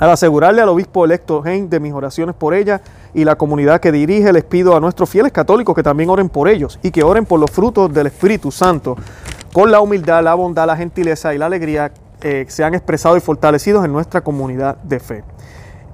Al 0.00 0.08
asegurarle 0.08 0.62
al 0.62 0.68
obispo 0.70 1.04
electo 1.04 1.42
Hein 1.44 1.68
de 1.68 1.78
mis 1.78 1.92
oraciones 1.92 2.34
por 2.34 2.54
ella 2.54 2.80
y 3.12 3.24
la 3.24 3.36
comunidad 3.36 3.80
que 3.80 3.92
dirige, 3.92 4.32
les 4.32 4.44
pido 4.44 4.74
a 4.74 4.80
nuestros 4.80 5.10
fieles 5.10 5.30
católicos 5.30 5.74
que 5.74 5.82
también 5.82 6.08
oren 6.08 6.30
por 6.30 6.48
ellos 6.48 6.78
y 6.82 6.90
que 6.90 7.02
oren 7.02 7.26
por 7.26 7.38
los 7.38 7.50
frutos 7.50 7.92
del 7.92 8.06
Espíritu 8.06 8.50
Santo, 8.50 8.96
con 9.52 9.70
la 9.70 9.80
humildad, 9.80 10.24
la 10.24 10.32
bondad, 10.32 10.66
la 10.66 10.76
gentileza 10.76 11.34
y 11.34 11.38
la 11.38 11.46
alegría 11.46 11.92
eh, 12.22 12.46
se 12.48 12.64
han 12.64 12.74
expresado 12.74 13.14
y 13.18 13.20
fortalecidos 13.20 13.84
en 13.84 13.92
nuestra 13.92 14.22
comunidad 14.22 14.76
de 14.78 15.00
fe. 15.00 15.22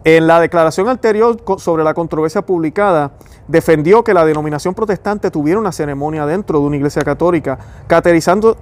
En 0.05 0.29
la 0.29 0.39
declaración 0.39 0.89
anterior 0.89 1.43
sobre 1.59 1.83
la 1.83 1.93
controversia 1.93 2.43
publicada, 2.43 3.11
defendió 3.49 4.05
que 4.05 4.15
la 4.15 4.25
denominación 4.25 4.73
protestante 4.73 5.33
tuviera 5.33 5.59
una 5.59 5.73
ceremonia 5.73 6.27
dentro 6.27 6.61
de 6.61 6.67
una 6.67 6.77
iglesia 6.77 7.03
católica, 7.03 7.59
caterizando, 7.89 8.57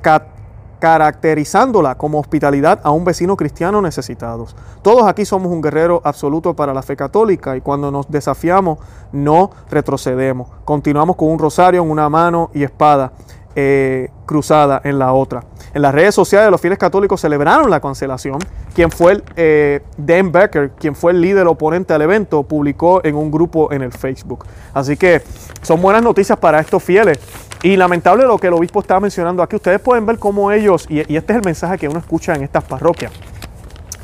caracterizándola 0.78 1.96
como 1.96 2.18
hospitalidad 2.18 2.80
a 2.82 2.90
un 2.90 3.04
vecino 3.04 3.36
cristiano 3.36 3.80
necesitado. 3.80 4.46
Todos 4.82 5.06
aquí 5.06 5.24
somos 5.24 5.50
un 5.50 5.60
guerrero 5.60 6.00
absoluto 6.04 6.54
para 6.54 6.74
la 6.74 6.82
fe 6.82 6.96
católica 6.96 7.56
y 7.56 7.60
cuando 7.60 7.90
nos 7.90 8.10
desafiamos 8.10 8.78
no 9.12 9.50
retrocedemos. 9.70 10.48
Continuamos 10.64 11.16
con 11.16 11.28
un 11.28 11.38
rosario 11.38 11.82
en 11.82 11.90
una 11.90 12.08
mano 12.08 12.50
y 12.54 12.62
espada 12.62 13.12
eh, 13.56 14.10
cruzada 14.26 14.80
en 14.84 14.98
la 14.98 15.12
otra. 15.12 15.44
En 15.72 15.82
las 15.82 15.94
redes 15.94 16.14
sociales 16.14 16.50
los 16.50 16.60
fieles 16.60 16.78
católicos 16.78 17.20
celebraron 17.20 17.70
la 17.70 17.80
cancelación. 17.80 18.38
Quien 18.74 18.90
fue 18.90 19.12
el, 19.12 19.24
eh, 19.36 19.80
Dan 19.96 20.32
Becker, 20.32 20.70
quien 20.72 20.96
fue 20.96 21.12
el 21.12 21.20
líder 21.20 21.46
oponente 21.46 21.94
al 21.94 22.02
evento, 22.02 22.42
publicó 22.42 23.04
en 23.04 23.14
un 23.14 23.30
grupo 23.30 23.72
en 23.72 23.82
el 23.82 23.92
Facebook. 23.92 24.44
Así 24.72 24.96
que 24.96 25.22
son 25.62 25.80
buenas 25.80 26.02
noticias 26.02 26.38
para 26.38 26.58
estos 26.58 26.82
fieles 26.82 27.18
y 27.64 27.78
lamentable 27.78 28.24
lo 28.24 28.36
que 28.36 28.48
el 28.48 28.52
obispo 28.52 28.80
estaba 28.80 29.00
mencionando 29.00 29.42
aquí. 29.42 29.56
Ustedes 29.56 29.80
pueden 29.80 30.04
ver 30.04 30.18
cómo 30.18 30.52
ellos, 30.52 30.86
y, 30.90 31.00
este 31.00 31.32
es 31.32 31.38
el 31.38 31.42
mensaje 31.42 31.78
que 31.78 31.88
uno 31.88 31.98
escucha 31.98 32.34
en 32.34 32.42
estas 32.42 32.62
parroquias, 32.62 33.10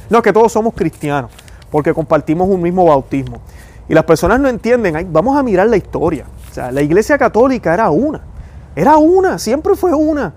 no, 0.09 0.23
que 0.23 0.33
todos 0.33 0.51
somos 0.51 0.73
cristianos, 0.73 1.31
porque 1.71 1.93
compartimos 1.93 2.49
un 2.49 2.63
mismo 2.63 2.87
bautismo. 2.87 3.43
Y 3.87 3.93
las 3.93 4.05
personas 4.05 4.41
no 4.41 4.49
entienden, 4.49 5.13
vamos 5.13 5.37
a 5.37 5.43
mirar 5.43 5.69
la 5.69 5.77
historia. 5.77 6.25
O 6.51 6.55
sea, 6.55 6.73
la 6.73 6.81
iglesia 6.81 7.19
católica 7.19 7.75
era 7.75 7.91
una, 7.91 8.23
era 8.75 8.97
una, 8.97 9.39
siempre 9.39 9.75
fue 9.75 9.93
una. 9.93 10.33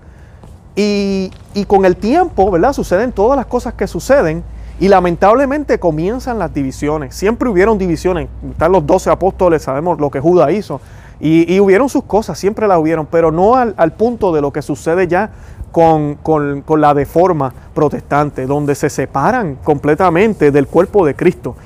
Y, 0.76 1.30
y 1.54 1.64
con 1.64 1.86
el 1.86 1.96
tiempo, 1.96 2.50
¿verdad? 2.50 2.74
Suceden 2.74 3.10
todas 3.10 3.38
las 3.38 3.46
cosas 3.46 3.72
que 3.72 3.86
suceden. 3.86 4.44
Y 4.80 4.88
lamentablemente 4.88 5.78
comienzan 5.78 6.38
las 6.38 6.52
divisiones. 6.52 7.14
Siempre 7.14 7.48
hubieron 7.48 7.78
divisiones. 7.78 8.28
Están 8.50 8.72
los 8.72 8.84
doce 8.84 9.08
apóstoles, 9.08 9.62
sabemos 9.62 9.98
lo 9.98 10.10
que 10.10 10.20
Judas 10.20 10.50
hizo. 10.52 10.80
Y, 11.26 11.58
hubieron 11.58 11.88
sus 11.88 12.04
cosas, 12.04 12.38
siempre 12.38 12.68
las 12.68 12.78
hubieron, 12.78 13.06
pero 13.06 13.32
no 13.32 13.54
al, 13.56 13.92
punto 13.94 14.30
de 14.30 14.42
lo 14.42 14.52
que 14.52 14.60
sucede 14.60 15.08
ya 15.08 15.30
con, 15.72 16.16
con, 16.16 16.62
la 16.78 16.92
deforma 16.92 17.50
protestante, 17.72 18.44
donde 18.44 18.74
se 18.74 18.90
separan 18.90 19.56
completamente 19.64 20.50
del 20.50 20.66
cuerpo 20.66 21.06
de 21.06 21.16
Cristo. 21.16 21.56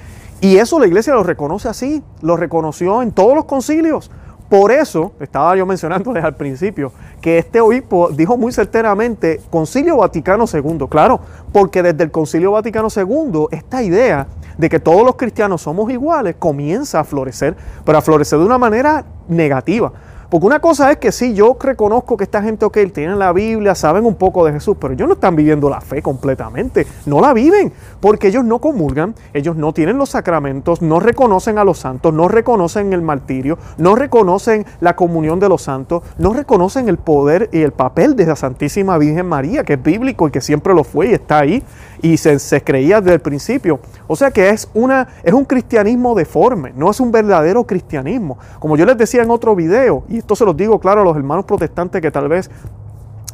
Y 0.40 0.58
eso 0.58 0.78
la 0.78 0.86
iglesia 0.86 1.12
lo 1.12 1.24
reconoce 1.24 1.68
así, 1.68 2.04
lo 2.22 2.36
reconoció 2.36 3.02
en 3.02 3.10
todos 3.10 3.34
los 3.34 3.46
concilios. 3.46 4.12
Por 4.48 4.70
eso, 4.70 5.10
estaba 5.18 5.56
yo 5.56 5.66
mencionándoles 5.66 6.22
al 6.22 6.36
principio, 6.36 6.92
que 7.20 7.38
este 7.38 7.60
obispo 7.60 8.10
dijo 8.10 8.36
muy 8.36 8.52
certeramente 8.52 9.40
Concilio 9.50 9.96
Vaticano 9.96 10.44
II, 10.50 10.86
claro, 10.88 11.18
porque 11.52 11.82
desde 11.82 12.04
el 12.04 12.12
Concilio 12.12 12.52
Vaticano 12.52 12.86
II 12.94 13.46
esta 13.50 13.82
idea 13.82 14.28
de 14.58 14.68
que 14.68 14.80
todos 14.80 15.04
los 15.04 15.16
cristianos 15.16 15.62
somos 15.62 15.90
iguales 15.90 16.36
comienza 16.38 17.00
a 17.00 17.04
florecer, 17.04 17.56
pero 17.84 17.96
a 17.96 18.02
florecer 18.02 18.38
de 18.38 18.44
una 18.44 18.58
manera 18.58 19.04
negativa. 19.28 19.92
Porque 20.30 20.44
una 20.44 20.61
cosa 20.61 20.90
es 20.90 20.99
que 20.99 21.11
sí, 21.11 21.32
yo 21.32 21.56
reconozco 21.58 22.18
que 22.18 22.25
esta 22.25 22.42
gente, 22.42 22.66
ok, 22.66 22.76
tienen 22.92 23.18
la 23.18 23.32
Biblia, 23.32 23.75
saben 23.75 24.04
un 24.04 24.14
poco 24.14 24.44
de 24.44 24.52
Jesús, 24.52 24.76
pero 24.78 24.92
ellos 24.92 25.08
no 25.08 25.14
están 25.14 25.35
viviendo 25.35 25.70
la 25.70 25.80
fe 25.80 26.02
completamente, 26.02 26.87
no 27.06 27.23
la 27.23 27.32
viven, 27.32 27.73
porque 28.00 28.28
ellos 28.28 28.44
no 28.44 28.58
comulgan, 28.58 29.14
ellos 29.32 29.56
no 29.56 29.73
tienen 29.73 29.97
los 29.97 30.11
sacramentos, 30.11 30.82
no 30.82 31.00
reconocen 31.00 31.56
a 31.56 31.64
los 31.64 31.78
santos, 31.78 32.12
no 32.12 32.28
reconocen 32.28 32.92
el 32.92 33.00
martirio, 33.00 33.56
no 33.78 33.94
reconocen 33.94 34.66
la 34.80 34.97
comunión 34.97 35.40
de 35.40 35.49
los 35.49 35.62
santos, 35.62 36.02
no 36.18 36.35
reconocen 36.35 36.90
el 36.90 36.99
poder 36.99 37.49
y 37.50 37.62
el 37.62 37.73
papel 37.73 38.14
de 38.14 38.26
la 38.26 38.37
Santísima 38.37 38.99
Virgen 38.99 39.26
María, 39.26 39.64
que 39.64 39.75
es 39.75 39.82
bíblico 39.82 40.28
y 40.28 40.30
que 40.30 40.42
siempre 40.42 40.75
lo 40.75 40.85
fue 40.85 41.08
y 41.08 41.14
está 41.14 41.38
ahí 41.38 41.64
y 42.02 42.16
se, 42.16 42.62
creía 42.62 43.00
desde 43.00 43.14
el 43.14 43.20
principio. 43.20 43.80
O 44.06 44.16
sea 44.16 44.30
que 44.30 44.50
es, 44.50 44.68
una, 44.75 45.08
es 45.23 45.32
un 45.32 45.44
cristianismo 45.44 46.14
deforme, 46.14 46.73
no 46.76 46.90
es 46.90 47.00
un 47.00 47.11
verdadero 47.11 47.64
cristianismo. 47.64 48.38
Como 48.58 48.76
yo 48.76 48.85
les 48.85 48.97
decía 48.97 49.23
en 49.23 49.30
otro 49.30 49.56
video, 49.56 50.04
esto 50.18 50.37
se 50.37 50.44
los 50.44 50.56
digo 50.56 50.78
claro 50.78 51.00
a 51.00 51.04
los 51.04 51.16
hermanos 51.16 51.44
protestantes 51.44 52.00
que 52.00 52.10
tal 52.10 52.28
vez 52.28 52.50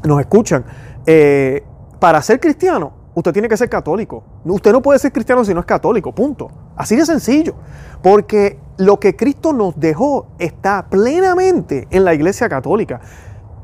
nos 0.04 0.20
escuchan, 0.20 0.64
eh, 1.06 1.62
para 1.98 2.20
ser 2.22 2.40
cristiano 2.40 3.04
usted 3.14 3.32
tiene 3.32 3.48
que 3.48 3.56
ser 3.56 3.68
católico. 3.68 4.22
Usted 4.44 4.72
no 4.72 4.82
puede 4.82 4.98
ser 4.98 5.12
cristiano 5.12 5.44
si 5.44 5.54
no 5.54 5.60
es 5.60 5.66
católico, 5.66 6.12
punto. 6.12 6.50
Así 6.76 6.96
de 6.96 7.06
sencillo. 7.06 7.54
Porque 8.02 8.58
lo 8.76 8.98
que 8.98 9.16
Cristo 9.16 9.52
nos 9.52 9.78
dejó 9.78 10.26
está 10.38 10.86
plenamente 10.88 11.86
en 11.90 12.04
la 12.04 12.14
iglesia 12.14 12.48
católica. 12.48 13.00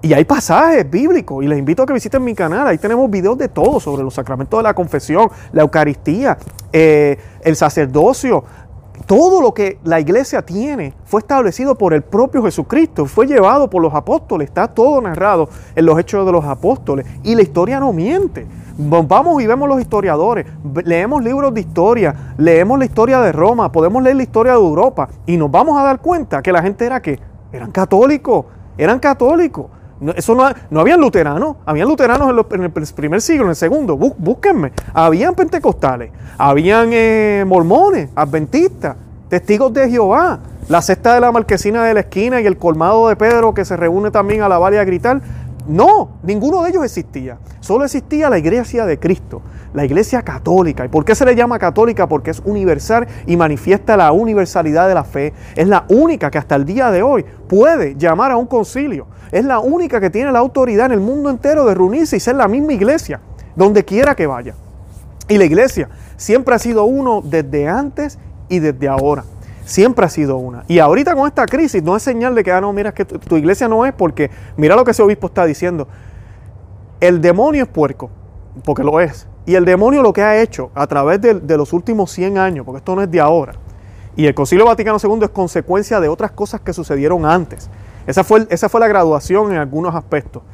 Y 0.02 0.14
hay 0.14 0.24
pasajes 0.24 0.88
bíblicos 0.88 1.44
y 1.44 1.46
les 1.48 1.58
invito 1.58 1.82
a 1.82 1.86
que 1.86 1.92
visiten 1.92 2.24
mi 2.24 2.34
canal. 2.34 2.66
Ahí 2.66 2.78
tenemos 2.78 3.10
videos 3.10 3.36
de 3.36 3.48
todo 3.48 3.80
sobre 3.80 4.02
los 4.02 4.14
sacramentos 4.14 4.58
de 4.58 4.62
la 4.62 4.72
confesión, 4.72 5.28
la 5.52 5.62
Eucaristía, 5.62 6.38
eh, 6.72 7.18
el 7.42 7.54
sacerdocio. 7.54 8.44
Todo 9.06 9.40
lo 9.40 9.54
que 9.54 9.78
la 9.82 9.98
iglesia 9.98 10.42
tiene 10.42 10.94
fue 11.04 11.20
establecido 11.20 11.74
por 11.74 11.94
el 11.94 12.02
propio 12.02 12.42
Jesucristo, 12.42 13.06
fue 13.06 13.26
llevado 13.26 13.68
por 13.68 13.82
los 13.82 13.94
apóstoles, 13.94 14.48
está 14.48 14.68
todo 14.68 15.00
narrado 15.00 15.48
en 15.74 15.86
los 15.86 15.98
hechos 15.98 16.24
de 16.26 16.32
los 16.32 16.44
apóstoles 16.44 17.06
y 17.22 17.34
la 17.34 17.42
historia 17.42 17.80
no 17.80 17.92
miente. 17.92 18.46
Vamos 18.76 19.42
y 19.42 19.46
vemos 19.46 19.68
los 19.68 19.80
historiadores, 19.80 20.46
leemos 20.84 21.22
libros 21.22 21.52
de 21.52 21.60
historia, 21.60 22.34
leemos 22.38 22.78
la 22.78 22.84
historia 22.84 23.20
de 23.20 23.32
Roma, 23.32 23.72
podemos 23.72 24.02
leer 24.02 24.16
la 24.16 24.22
historia 24.22 24.52
de 24.52 24.58
Europa 24.58 25.08
y 25.26 25.36
nos 25.36 25.50
vamos 25.50 25.78
a 25.78 25.82
dar 25.82 26.00
cuenta 26.00 26.40
que 26.40 26.52
la 26.52 26.62
gente 26.62 26.86
era 26.86 27.02
que 27.02 27.18
eran 27.52 27.72
católicos, 27.72 28.46
eran 28.78 28.98
católicos. 28.98 29.66
Eso 30.16 30.34
no, 30.34 30.50
no 30.70 30.80
habían 30.80 31.00
luteranos, 31.00 31.56
habían 31.66 31.88
luteranos 31.88 32.30
en, 32.50 32.62
el 32.62 32.70
primer 32.70 33.20
siglo, 33.20 33.44
en 33.44 33.50
el 33.50 33.56
segundo, 33.56 33.96
búsquenme. 33.96 34.72
Habían 34.94 35.34
pentecostales, 35.34 36.10
habían 36.38 36.90
eh, 36.92 37.44
mormones, 37.46 38.08
adventistas, 38.14 38.96
testigos 39.28 39.72
de 39.74 39.90
Jehová. 39.90 40.40
La 40.68 40.80
cesta 40.80 41.14
de 41.14 41.20
la 41.20 41.32
marquesina 41.32 41.84
de 41.84 41.94
la 41.94 42.00
esquina 42.00 42.40
y 42.40 42.46
el 42.46 42.56
colmado 42.56 43.08
de 43.08 43.16
Pedro 43.16 43.52
que 43.52 43.64
se 43.64 43.76
reúne 43.76 44.10
también 44.10 44.42
a 44.42 44.48
la 44.48 44.58
valle 44.58 44.78
a 44.78 44.84
gritar. 44.84 45.20
No, 45.66 46.10
ninguno 46.22 46.62
de 46.62 46.70
ellos 46.70 46.84
existía. 46.84 47.38
Solo 47.60 47.84
existía 47.84 48.30
la 48.30 48.38
iglesia 48.38 48.86
de 48.86 48.98
Cristo, 48.98 49.42
la 49.72 49.84
iglesia 49.84 50.22
católica. 50.22 50.84
¿Y 50.84 50.88
por 50.88 51.04
qué 51.04 51.14
se 51.14 51.24
le 51.24 51.34
llama 51.34 51.58
católica? 51.58 52.08
Porque 52.08 52.30
es 52.30 52.42
universal 52.44 53.06
y 53.26 53.36
manifiesta 53.36 53.96
la 53.96 54.12
universalidad 54.12 54.88
de 54.88 54.94
la 54.94 55.04
fe. 55.04 55.32
Es 55.56 55.68
la 55.68 55.84
única 55.88 56.30
que 56.30 56.38
hasta 56.38 56.56
el 56.56 56.64
día 56.64 56.90
de 56.90 57.02
hoy 57.02 57.24
puede 57.48 57.96
llamar 57.96 58.32
a 58.32 58.36
un 58.36 58.46
concilio. 58.46 59.06
Es 59.32 59.44
la 59.44 59.60
única 59.60 60.00
que 60.00 60.10
tiene 60.10 60.32
la 60.32 60.40
autoridad 60.40 60.86
en 60.86 60.92
el 60.92 61.00
mundo 61.00 61.30
entero 61.30 61.64
de 61.64 61.74
reunirse 61.74 62.16
y 62.16 62.20
ser 62.20 62.36
la 62.36 62.48
misma 62.48 62.72
iglesia, 62.72 63.20
donde 63.54 63.84
quiera 63.84 64.14
que 64.14 64.26
vaya. 64.26 64.54
Y 65.28 65.38
la 65.38 65.44
iglesia 65.44 65.88
siempre 66.16 66.54
ha 66.54 66.58
sido 66.58 66.84
uno 66.84 67.22
desde 67.24 67.68
antes 67.68 68.18
y 68.48 68.58
desde 68.58 68.88
ahora. 68.88 69.24
Siempre 69.64 70.04
ha 70.04 70.08
sido 70.08 70.36
una. 70.36 70.64
Y 70.66 70.80
ahorita 70.80 71.14
con 71.14 71.28
esta 71.28 71.46
crisis 71.46 71.80
no 71.82 71.94
es 71.94 72.02
señal 72.02 72.34
de 72.34 72.42
que, 72.42 72.50
ah, 72.50 72.60
no, 72.60 72.72
mira, 72.72 72.92
que 72.92 73.04
tu, 73.04 73.36
iglesia 73.36 73.68
no 73.68 73.86
es 73.86 73.92
porque, 73.92 74.28
mira 74.56 74.74
lo 74.74 74.84
que 74.84 74.90
ese 74.90 75.02
obispo 75.02 75.28
está 75.28 75.44
diciendo. 75.44 75.86
El 77.00 77.20
demonio 77.20 77.62
es 77.62 77.68
puerco, 77.68 78.10
porque 78.64 78.82
lo 78.82 79.00
es. 79.00 79.28
Y 79.50 79.56
el 79.56 79.64
demonio 79.64 80.00
lo 80.00 80.12
que 80.12 80.22
ha 80.22 80.40
hecho 80.40 80.70
a 80.76 80.86
través 80.86 81.20
de, 81.20 81.56
los 81.56 81.72
últimos 81.72 82.12
100 82.12 82.38
años, 82.38 82.64
porque 82.64 82.78
esto 82.78 82.94
no 82.94 83.02
es 83.02 83.10
de 83.10 83.18
ahora, 83.18 83.54
y 84.14 84.26
el 84.26 84.32
Concilio 84.32 84.64
Vaticano 84.64 84.98
II 85.02 85.18
es 85.22 85.30
consecuencia 85.30 85.98
de 85.98 86.08
otras 86.08 86.30
cosas 86.30 86.60
que 86.60 86.72
sucedieron 86.72 87.26
antes. 87.26 87.68
Esa 88.06 88.22
fue, 88.22 88.46
esa 88.48 88.68
fue 88.68 88.78
la 88.78 88.86
graduación 88.86 89.50
en 89.50 89.58
algunos 89.58 89.92
aspectos 89.92 90.44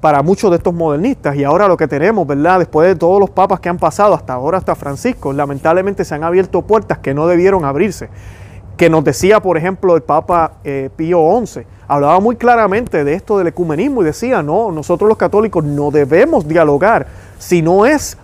para 0.00 0.22
muchos 0.22 0.50
de 0.50 0.56
estos 0.56 0.72
modernistas. 0.72 1.36
Y 1.36 1.44
ahora 1.44 1.68
lo 1.68 1.76
que 1.76 1.86
tenemos, 1.86 2.26
¿verdad? 2.26 2.60
Después 2.60 2.88
de 2.88 2.96
todos 2.96 3.20
los 3.20 3.28
papas 3.28 3.60
que 3.60 3.68
han 3.68 3.76
pasado, 3.76 4.14
hasta 4.14 4.32
ahora 4.32 4.56
hasta 4.56 4.74
Francisco, 4.74 5.34
lamentablemente 5.34 6.06
se 6.06 6.14
han 6.14 6.24
abierto 6.24 6.62
puertas 6.62 6.96
que 7.00 7.12
no 7.12 7.26
debieron 7.26 7.66
abrirse. 7.66 8.08
Que 8.78 8.88
nos 8.88 9.04
decía, 9.04 9.40
por 9.40 9.58
ejemplo, 9.58 9.94
el 9.94 10.00
Papa 10.00 10.52
eh, 10.64 10.88
Pío 10.96 11.20
XI, 11.44 11.66
hablaba 11.86 12.18
muy 12.20 12.36
claramente 12.36 13.04
de 13.04 13.12
esto 13.12 13.36
del 13.36 13.48
ecumenismo 13.48 14.00
y 14.00 14.06
decía, 14.06 14.42
no, 14.42 14.72
nosotros 14.72 15.06
los 15.06 15.18
católicos 15.18 15.62
no 15.64 15.90
debemos 15.90 16.48
dialogar 16.48 17.08
si 17.38 17.60
no 17.60 17.84
es 17.84 18.16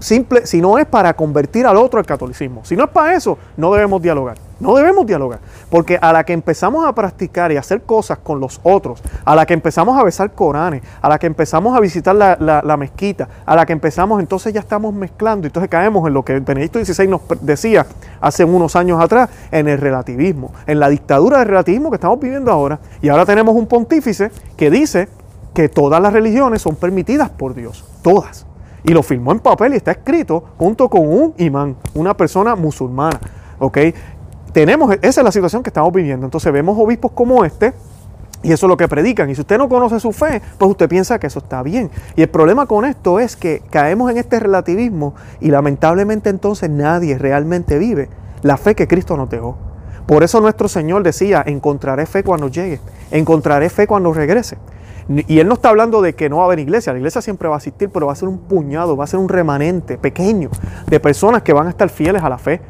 simple, 0.00 0.46
si 0.46 0.60
no 0.60 0.78
es 0.78 0.86
para 0.86 1.14
convertir 1.14 1.66
al 1.66 1.76
otro 1.76 2.00
al 2.00 2.06
catolicismo. 2.06 2.64
Si 2.64 2.74
no 2.76 2.84
es 2.84 2.90
para 2.90 3.14
eso, 3.14 3.38
no 3.56 3.72
debemos 3.72 4.02
dialogar. 4.02 4.36
No 4.58 4.74
debemos 4.74 5.06
dialogar. 5.06 5.40
Porque 5.70 5.98
a 6.00 6.12
la 6.12 6.24
que 6.24 6.32
empezamos 6.32 6.86
a 6.86 6.94
practicar 6.94 7.50
y 7.50 7.56
hacer 7.56 7.82
cosas 7.82 8.18
con 8.18 8.40
los 8.40 8.60
otros, 8.62 9.02
a 9.24 9.34
la 9.34 9.46
que 9.46 9.54
empezamos 9.54 9.98
a 9.98 10.04
besar 10.04 10.32
Coranes, 10.32 10.82
a 11.00 11.08
la 11.08 11.18
que 11.18 11.26
empezamos 11.26 11.76
a 11.76 11.80
visitar 11.80 12.14
la, 12.14 12.76
mezquita, 12.76 13.28
a 13.46 13.56
la 13.56 13.64
que 13.64 13.72
empezamos, 13.72 14.20
entonces 14.20 14.52
ya 14.52 14.60
estamos 14.60 14.92
mezclando. 14.92 15.46
Entonces 15.46 15.70
caemos 15.70 16.06
en 16.06 16.14
lo 16.14 16.24
que 16.24 16.38
Benedicto 16.40 16.84
XVI 16.84 17.08
nos 17.08 17.22
decía 17.40 17.86
hace 18.20 18.44
unos 18.44 18.76
años 18.76 19.02
atrás, 19.02 19.30
en 19.50 19.68
el 19.68 19.78
relativismo, 19.78 20.52
en 20.66 20.78
la 20.78 20.88
dictadura 20.88 21.38
del 21.38 21.48
relativismo 21.48 21.90
que 21.90 21.96
estamos 21.96 22.20
viviendo 22.20 22.52
ahora. 22.52 22.78
Y 23.00 23.08
ahora 23.08 23.24
tenemos 23.24 23.54
un 23.56 23.66
pontífice 23.66 24.30
que 24.56 24.70
dice 24.70 25.08
que 25.54 25.68
todas 25.68 26.02
las 26.02 26.12
religiones 26.12 26.60
son 26.60 26.76
permitidas 26.76 27.30
por 27.30 27.54
Dios. 27.54 27.84
Todas 28.02 28.46
y 28.82 28.92
lo 28.92 29.02
firmó 29.02 29.32
en 29.32 29.40
papel 29.40 29.74
y 29.74 29.76
está 29.76 29.92
escrito 29.92 30.44
junto 30.58 30.88
con 30.88 31.06
un 31.06 31.34
imán, 31.38 31.76
una 31.94 32.16
persona 32.16 32.56
musulmana. 32.56 33.20
¿Ok? 33.58 33.78
Tenemos, 34.52 34.96
esa 35.02 35.20
es 35.20 35.24
la 35.24 35.32
situación 35.32 35.62
que 35.62 35.70
estamos 35.70 35.92
viviendo. 35.92 36.26
Entonces 36.26 36.52
vemos 36.52 36.76
obispos 36.78 37.12
como 37.12 37.44
este 37.44 37.72
y 38.42 38.52
eso 38.52 38.66
es 38.66 38.68
lo 38.68 38.76
que 38.76 38.88
predican. 38.88 39.28
Y 39.30 39.34
si 39.34 39.42
usted 39.42 39.58
no 39.58 39.68
conoce 39.68 40.00
su 40.00 40.12
fe, 40.12 40.40
pues 40.58 40.70
usted 40.70 40.88
piensa 40.88 41.18
que 41.18 41.26
eso 41.26 41.40
está 41.40 41.62
bien. 41.62 41.90
Y 42.16 42.22
el 42.22 42.28
problema 42.28 42.66
con 42.66 42.84
esto 42.84 43.20
es 43.20 43.36
que 43.36 43.62
caemos 43.70 44.10
en 44.10 44.16
este 44.16 44.40
relativismo 44.40 45.14
y 45.40 45.50
lamentablemente 45.50 46.30
entonces 46.30 46.70
nadie 46.70 47.18
realmente 47.18 47.78
vive 47.78 48.08
la 48.42 48.56
fe 48.56 48.74
que 48.74 48.88
Cristo 48.88 49.16
nos 49.16 49.28
dejó. 49.28 49.56
Por 50.06 50.24
eso 50.24 50.40
nuestro 50.40 50.68
Señor 50.68 51.02
decía, 51.02 51.42
encontraré 51.46 52.06
fe 52.06 52.24
cuando 52.24 52.48
llegue, 52.48 52.80
encontraré 53.10 53.68
fe 53.68 53.86
cuando 53.86 54.12
regrese. 54.12 54.56
Y 55.26 55.40
él 55.40 55.48
no 55.48 55.54
está 55.54 55.70
hablando 55.70 56.02
de 56.02 56.14
que 56.14 56.28
no 56.28 56.36
va 56.36 56.42
a 56.42 56.46
haber 56.46 56.60
iglesia, 56.60 56.92
la 56.92 57.00
iglesia 57.00 57.20
siempre 57.20 57.48
va 57.48 57.56
a 57.56 57.58
asistir, 57.58 57.90
pero 57.90 58.06
va 58.06 58.12
a 58.12 58.16
ser 58.16 58.28
un 58.28 58.38
puñado, 58.38 58.96
va 58.96 59.04
a 59.04 59.06
ser 59.08 59.18
un 59.18 59.28
remanente 59.28 59.98
pequeño 59.98 60.50
de 60.86 61.00
personas 61.00 61.42
que 61.42 61.52
van 61.52 61.66
a 61.66 61.70
estar 61.70 61.88
fieles 61.88 62.22
a 62.22 62.28
la 62.28 62.38
fe. 62.38 62.60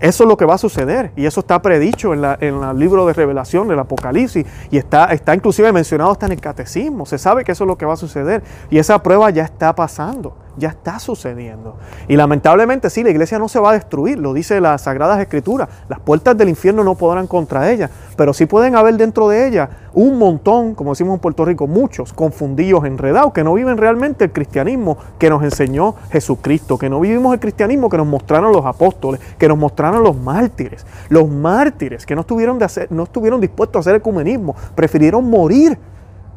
Eso 0.00 0.24
es 0.24 0.28
lo 0.28 0.36
que 0.36 0.44
va 0.44 0.54
a 0.54 0.58
suceder 0.58 1.12
y 1.14 1.26
eso 1.26 1.38
está 1.38 1.62
predicho 1.62 2.12
en, 2.12 2.24
el 2.24 2.76
libro 2.76 3.06
de 3.06 3.12
revelación 3.12 3.68
del 3.68 3.78
Apocalipsis 3.78 4.44
y 4.68 4.76
está, 4.76 5.04
está 5.12 5.32
inclusive 5.32 5.70
mencionado 5.70 6.10
hasta 6.10 6.26
en 6.26 6.32
el 6.32 6.40
catecismo. 6.40 7.06
Se 7.06 7.18
sabe 7.18 7.44
que 7.44 7.52
eso 7.52 7.62
es 7.62 7.68
lo 7.68 7.78
que 7.78 7.86
va 7.86 7.92
a 7.92 7.96
suceder 7.96 8.42
y 8.68 8.78
esa 8.78 9.00
prueba 9.00 9.30
ya 9.30 9.44
está 9.44 9.72
pasando 9.76 10.34
ya 10.56 10.68
está 10.68 10.98
sucediendo. 10.98 11.76
Y 12.08 12.16
lamentablemente 12.16 12.90
sí, 12.90 13.02
la 13.02 13.10
iglesia 13.10 13.38
no 13.38 13.48
se 13.48 13.58
va 13.58 13.70
a 13.70 13.72
destruir, 13.74 14.18
lo 14.18 14.32
dice 14.32 14.60
las 14.60 14.82
Sagradas 14.82 15.20
Escrituras. 15.20 15.68
Las 15.88 16.00
puertas 16.00 16.36
del 16.36 16.48
infierno 16.48 16.84
no 16.84 16.94
podrán 16.94 17.26
contra 17.26 17.70
ella, 17.70 17.90
pero 18.16 18.34
sí 18.34 18.46
pueden 18.46 18.76
haber 18.76 18.96
dentro 18.96 19.28
de 19.28 19.46
ella 19.48 19.70
un 19.94 20.18
montón, 20.18 20.74
como 20.74 20.90
decimos 20.90 21.14
en 21.14 21.20
Puerto 21.20 21.44
Rico, 21.44 21.66
muchos 21.66 22.12
confundidos, 22.12 22.84
enredados, 22.84 23.32
que 23.32 23.44
no 23.44 23.54
viven 23.54 23.76
realmente 23.76 24.24
el 24.24 24.32
cristianismo 24.32 24.96
que 25.18 25.28
nos 25.28 25.42
enseñó 25.42 25.94
Jesucristo, 26.10 26.78
que 26.78 26.88
no 26.88 27.00
vivimos 27.00 27.34
el 27.34 27.40
cristianismo 27.40 27.88
que 27.88 27.98
nos 27.98 28.06
mostraron 28.06 28.52
los 28.52 28.64
apóstoles, 28.64 29.20
que 29.38 29.48
nos 29.48 29.58
mostraron 29.58 30.02
los 30.02 30.16
mártires. 30.16 30.86
Los 31.08 31.28
mártires 31.28 32.06
que 32.06 32.14
no 32.14 32.22
estuvieron, 32.22 32.58
de 32.58 32.64
hacer, 32.64 32.90
no 32.90 33.04
estuvieron 33.04 33.40
dispuestos 33.40 33.76
a 33.76 33.80
hacer 33.80 33.96
ecumenismo, 33.96 34.54
prefirieron 34.74 35.28
morir, 35.28 35.78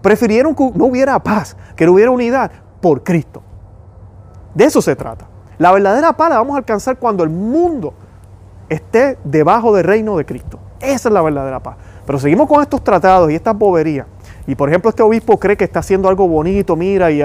prefirieron 0.02 0.54
que 0.54 0.72
no 0.76 0.86
hubiera 0.86 1.18
paz, 1.20 1.56
que 1.76 1.86
no 1.86 1.94
hubiera 1.94 2.12
unidad 2.12 2.52
por 2.82 3.04
Cristo. 3.04 3.42
De 4.54 4.66
eso 4.66 4.82
se 4.82 4.96
trata. 4.96 5.28
La 5.58 5.72
verdadera 5.72 6.14
paz 6.14 6.30
la 6.30 6.38
vamos 6.38 6.56
a 6.56 6.58
alcanzar 6.58 6.98
cuando 6.98 7.24
el 7.24 7.30
mundo 7.30 7.94
esté 8.70 9.18
debajo 9.24 9.74
del 9.76 9.86
reino 9.86 10.18
de 10.18 10.26
Cristo. 10.26 10.60
Esa 10.80 11.10
es 11.10 11.14
la 11.14 11.22
verdadera 11.22 11.62
paz. 11.62 11.78
Pero 12.06 12.20
seguimos 12.20 12.48
con 12.48 12.62
estos 12.62 12.84
tratados 12.84 13.32
y 13.32 13.36
estas 13.36 13.58
boberías. 13.58 14.06
Y 14.48 14.54
por 14.54 14.70
ejemplo, 14.70 14.90
este 14.90 15.02
obispo 15.02 15.40
cree 15.40 15.58
que 15.58 15.64
está 15.64 15.80
haciendo 15.80 16.08
algo 16.08 16.28
bonito, 16.28 16.76
mira, 16.76 17.10
y, 17.10 17.20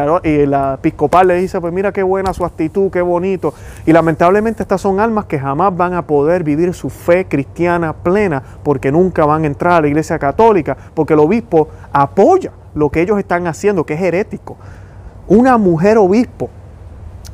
la 0.46 0.74
episcopal 0.74 1.28
le 1.28 1.34
dice, 1.34 1.60
pues 1.60 1.72
mira 1.72 1.92
qué 1.92 2.02
buena 2.02 2.32
su 2.32 2.46
actitud, 2.46 2.90
qué 2.90 3.02
bonito. 3.02 3.52
Y 3.84 3.92
lamentablemente 3.92 4.62
estas 4.62 4.80
son 4.80 5.00
almas 5.00 5.26
que 5.26 5.38
jamás 5.38 5.76
van 5.76 5.92
a 5.92 6.06
poder 6.06 6.42
vivir 6.44 6.72
su 6.72 6.88
fe 6.88 7.26
cristiana 7.26 7.92
plena, 7.92 8.42
porque 8.62 8.90
nunca 8.90 9.26
van 9.26 9.44
a 9.44 9.46
entrar 9.46 9.74
a 9.74 9.80
la 9.82 9.88
iglesia 9.88 10.18
católica, 10.18 10.76
porque 10.94 11.12
el 11.12 11.20
obispo 11.20 11.68
apoya 11.92 12.52
lo 12.74 12.88
que 12.88 13.02
ellos 13.02 13.18
están 13.18 13.46
haciendo, 13.46 13.84
que 13.84 13.94
es 13.94 14.00
herético. 14.00 14.56
Una 15.28 15.58
mujer 15.58 15.98
obispo 15.98 16.48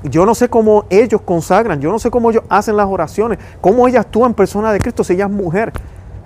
yo 0.02 0.26
no 0.26 0.34
sé 0.34 0.48
cómo 0.48 0.84
ellos 0.90 1.20
consagran, 1.22 1.80
yo 1.80 1.90
no 1.90 1.98
sé 1.98 2.10
cómo 2.10 2.30
ellos 2.30 2.44
hacen 2.48 2.76
las 2.76 2.86
oraciones, 2.86 3.38
cómo 3.60 3.88
ella 3.88 4.00
actúa 4.00 4.26
en 4.26 4.34
persona 4.34 4.72
de 4.72 4.78
Cristo 4.78 5.02
si 5.02 5.14
ella 5.14 5.24
es 5.24 5.30
mujer. 5.30 5.72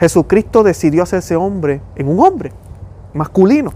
Jesucristo 0.00 0.62
decidió 0.62 1.02
hacerse 1.02 1.36
hombre 1.36 1.82
en 1.94 2.08
un 2.08 2.20
hombre 2.20 2.52
masculino. 3.12 3.72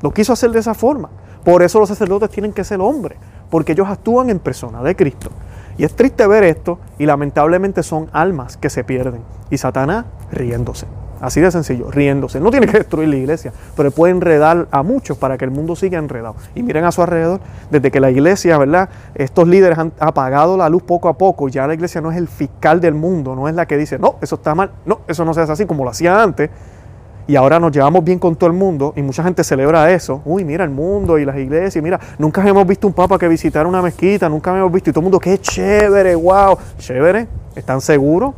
Lo 0.00 0.12
quiso 0.12 0.32
hacer 0.32 0.52
de 0.52 0.60
esa 0.60 0.74
forma. 0.74 1.10
Por 1.44 1.62
eso 1.62 1.80
los 1.80 1.88
sacerdotes 1.88 2.30
tienen 2.30 2.52
que 2.52 2.64
ser 2.64 2.80
hombres, 2.80 3.18
porque 3.50 3.72
ellos 3.72 3.88
actúan 3.88 4.30
en 4.30 4.38
persona 4.38 4.82
de 4.82 4.94
Cristo. 4.94 5.30
Y 5.76 5.84
es 5.84 5.94
triste 5.94 6.26
ver 6.26 6.44
esto 6.44 6.78
y 6.98 7.06
lamentablemente 7.06 7.82
son 7.82 8.08
almas 8.12 8.56
que 8.56 8.70
se 8.70 8.84
pierden. 8.84 9.22
Y 9.50 9.58
Satanás 9.58 10.06
riéndose. 10.30 10.86
Así 11.20 11.40
de 11.40 11.50
sencillo, 11.50 11.90
riéndose. 11.90 12.40
No 12.40 12.50
tiene 12.50 12.66
que 12.66 12.78
destruir 12.78 13.08
la 13.08 13.16
iglesia, 13.16 13.52
pero 13.76 13.90
puede 13.90 14.12
enredar 14.12 14.68
a 14.70 14.82
muchos 14.82 15.16
para 15.16 15.38
que 15.38 15.44
el 15.44 15.50
mundo 15.50 15.74
siga 15.76 15.98
enredado. 15.98 16.36
Y 16.54 16.62
miren 16.62 16.84
a 16.84 16.92
su 16.92 17.02
alrededor, 17.02 17.40
desde 17.70 17.90
que 17.90 18.00
la 18.00 18.10
iglesia, 18.10 18.58
¿verdad? 18.58 18.88
Estos 19.14 19.48
líderes 19.48 19.78
han 19.78 19.92
apagado 19.98 20.56
la 20.56 20.68
luz 20.68 20.82
poco 20.82 21.08
a 21.08 21.16
poco, 21.16 21.48
ya 21.48 21.66
la 21.66 21.74
iglesia 21.74 22.00
no 22.00 22.10
es 22.10 22.16
el 22.16 22.28
fiscal 22.28 22.80
del 22.80 22.94
mundo, 22.94 23.34
no 23.34 23.48
es 23.48 23.54
la 23.54 23.66
que 23.66 23.76
dice, 23.76 23.98
no, 23.98 24.16
eso 24.20 24.36
está 24.36 24.54
mal, 24.54 24.70
no, 24.84 25.00
eso 25.08 25.24
no 25.24 25.32
se 25.32 25.40
hace 25.40 25.52
así 25.52 25.66
como 25.66 25.84
lo 25.84 25.90
hacía 25.90 26.22
antes. 26.22 26.50
Y 27.28 27.34
ahora 27.34 27.58
nos 27.58 27.72
llevamos 27.72 28.04
bien 28.04 28.20
con 28.20 28.36
todo 28.36 28.48
el 28.48 28.52
mundo 28.52 28.92
y 28.94 29.02
mucha 29.02 29.24
gente 29.24 29.42
celebra 29.42 29.90
eso. 29.90 30.22
Uy, 30.24 30.44
mira 30.44 30.62
el 30.62 30.70
mundo 30.70 31.18
y 31.18 31.24
las 31.24 31.36
iglesias, 31.36 31.82
mira, 31.82 31.98
nunca 32.18 32.46
hemos 32.46 32.64
visto 32.66 32.86
un 32.86 32.92
papa 32.92 33.18
que 33.18 33.26
visitara 33.26 33.68
una 33.68 33.82
mezquita, 33.82 34.28
nunca 34.28 34.56
hemos 34.56 34.70
visto 34.70 34.90
y 34.90 34.92
todo 34.92 35.00
el 35.00 35.04
mundo, 35.04 35.18
qué 35.18 35.38
chévere, 35.38 36.14
wow, 36.14 36.56
chévere, 36.78 37.26
¿están 37.56 37.80
seguros? 37.80 38.34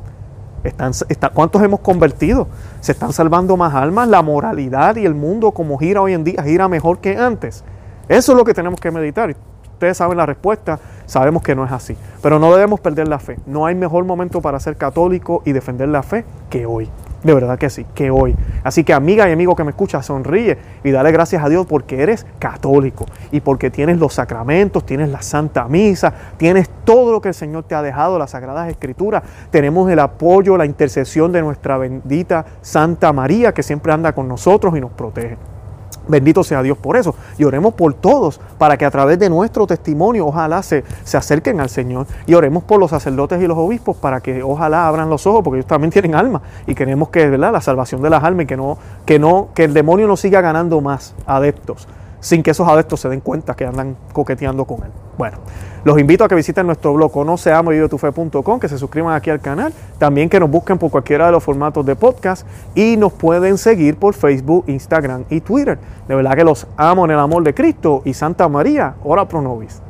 Están, 0.64 0.92
¿Cuántos 1.34 1.62
hemos 1.62 1.80
convertido? 1.80 2.48
¿Se 2.80 2.92
están 2.92 3.12
salvando 3.12 3.56
más 3.56 3.74
almas? 3.74 4.08
¿La 4.08 4.22
moralidad 4.22 4.96
y 4.96 5.06
el 5.06 5.14
mundo 5.14 5.52
como 5.52 5.78
gira 5.78 6.02
hoy 6.02 6.14
en 6.14 6.24
día 6.24 6.42
gira 6.42 6.68
mejor 6.68 6.98
que 6.98 7.16
antes? 7.16 7.64
Eso 8.08 8.32
es 8.32 8.38
lo 8.38 8.44
que 8.44 8.54
tenemos 8.54 8.80
que 8.80 8.90
meditar. 8.90 9.34
Ustedes 9.72 9.96
saben 9.96 10.16
la 10.16 10.26
respuesta, 10.26 10.80
sabemos 11.08 11.42
que 11.42 11.56
no 11.56 11.64
es 11.64 11.72
así. 11.72 11.96
Pero 12.22 12.38
no 12.38 12.54
debemos 12.54 12.78
perder 12.78 13.08
la 13.08 13.18
fe. 13.18 13.36
No 13.46 13.66
hay 13.66 13.74
mejor 13.74 14.04
momento 14.04 14.40
para 14.40 14.60
ser 14.60 14.76
católico 14.76 15.42
y 15.44 15.50
defender 15.50 15.88
la 15.88 16.04
fe 16.04 16.24
que 16.50 16.66
hoy. 16.66 16.88
De 17.24 17.34
verdad 17.34 17.58
que 17.58 17.68
sí, 17.68 17.84
que 17.96 18.12
hoy. 18.12 18.36
Así 18.62 18.84
que 18.84 18.92
amiga 18.92 19.28
y 19.28 19.32
amigo 19.32 19.56
que 19.56 19.64
me 19.64 19.70
escucha, 19.70 20.02
sonríe 20.02 20.56
y 20.84 20.92
dale 20.92 21.10
gracias 21.10 21.42
a 21.42 21.48
Dios 21.48 21.66
porque 21.66 22.00
eres 22.00 22.24
católico 22.38 23.06
y 23.32 23.40
porque 23.40 23.70
tienes 23.70 23.98
los 23.98 24.14
sacramentos, 24.14 24.86
tienes 24.86 25.08
la 25.08 25.20
Santa 25.20 25.66
Misa, 25.66 26.12
tienes 26.36 26.70
todo 26.84 27.10
lo 27.10 27.20
que 27.20 27.28
el 27.28 27.34
Señor 27.34 27.64
te 27.64 27.74
ha 27.74 27.82
dejado, 27.82 28.20
las 28.20 28.30
Sagradas 28.30 28.68
Escrituras. 28.68 29.24
Tenemos 29.50 29.90
el 29.90 29.98
apoyo, 29.98 30.56
la 30.56 30.64
intercesión 30.64 31.32
de 31.32 31.42
nuestra 31.42 31.76
bendita 31.76 32.44
Santa 32.62 33.12
María 33.12 33.52
que 33.52 33.64
siempre 33.64 33.92
anda 33.92 34.12
con 34.12 34.28
nosotros 34.28 34.76
y 34.76 34.80
nos 34.80 34.92
protege. 34.92 35.57
Bendito 36.08 36.42
sea 36.42 36.62
Dios 36.62 36.78
por 36.78 36.96
eso. 36.96 37.14
Y 37.38 37.44
oremos 37.44 37.74
por 37.74 37.94
todos 37.94 38.40
para 38.58 38.76
que 38.76 38.84
a 38.84 38.90
través 38.90 39.18
de 39.18 39.28
nuestro 39.28 39.66
testimonio 39.66 40.26
ojalá 40.26 40.62
se, 40.62 40.84
se, 41.04 41.16
acerquen 41.16 41.60
al 41.60 41.68
Señor. 41.68 42.06
Y 42.26 42.34
oremos 42.34 42.64
por 42.64 42.80
los 42.80 42.90
sacerdotes 42.90 43.40
y 43.42 43.46
los 43.46 43.58
obispos 43.58 43.96
para 43.96 44.20
que 44.20 44.42
ojalá 44.42 44.88
abran 44.88 45.08
los 45.10 45.26
ojos 45.26 45.42
porque 45.44 45.58
ellos 45.58 45.68
también 45.68 45.90
tienen 45.92 46.14
alma 46.14 46.42
y 46.66 46.74
queremos 46.74 47.10
que 47.10 47.28
¿verdad? 47.28 47.52
la 47.52 47.60
salvación 47.60 48.02
de 48.02 48.10
las 48.10 48.24
almas 48.24 48.44
y 48.44 48.46
que 48.46 48.56
no, 48.56 48.78
que 49.04 49.18
no, 49.18 49.48
que 49.54 49.64
el 49.64 49.74
demonio 49.74 50.06
no 50.06 50.16
siga 50.16 50.40
ganando 50.40 50.80
más 50.80 51.14
adeptos 51.26 51.86
sin 52.20 52.42
que 52.42 52.50
esos 52.50 52.68
adeptos 52.68 53.00
se 53.00 53.08
den 53.08 53.20
cuenta 53.20 53.54
que 53.54 53.64
andan 53.64 53.96
coqueteando 54.12 54.64
con 54.64 54.82
él. 54.84 54.90
Bueno, 55.16 55.38
los 55.84 55.98
invito 55.98 56.24
a 56.24 56.28
que 56.28 56.34
visiten 56.34 56.66
nuestro 56.66 56.94
blog 56.94 57.10
conoceamoyvivetufe.com, 57.12 58.60
que 58.60 58.68
se 58.68 58.78
suscriban 58.78 59.14
aquí 59.14 59.30
al 59.30 59.40
canal, 59.40 59.72
también 59.98 60.28
que 60.28 60.38
nos 60.38 60.50
busquen 60.50 60.78
por 60.78 60.90
cualquiera 60.90 61.26
de 61.26 61.32
los 61.32 61.42
formatos 61.42 61.84
de 61.86 61.96
podcast 61.96 62.46
y 62.74 62.96
nos 62.96 63.12
pueden 63.12 63.58
seguir 63.58 63.96
por 63.96 64.14
Facebook, 64.14 64.64
Instagram 64.68 65.24
y 65.30 65.40
Twitter. 65.40 65.78
De 66.06 66.14
verdad 66.14 66.34
que 66.34 66.44
los 66.44 66.66
amo 66.76 67.04
en 67.04 67.12
el 67.12 67.18
amor 67.18 67.42
de 67.42 67.54
Cristo 67.54 68.02
y 68.04 68.14
Santa 68.14 68.48
María, 68.48 68.94
ora 69.02 69.26
pro 69.26 69.40
nobis. 69.40 69.80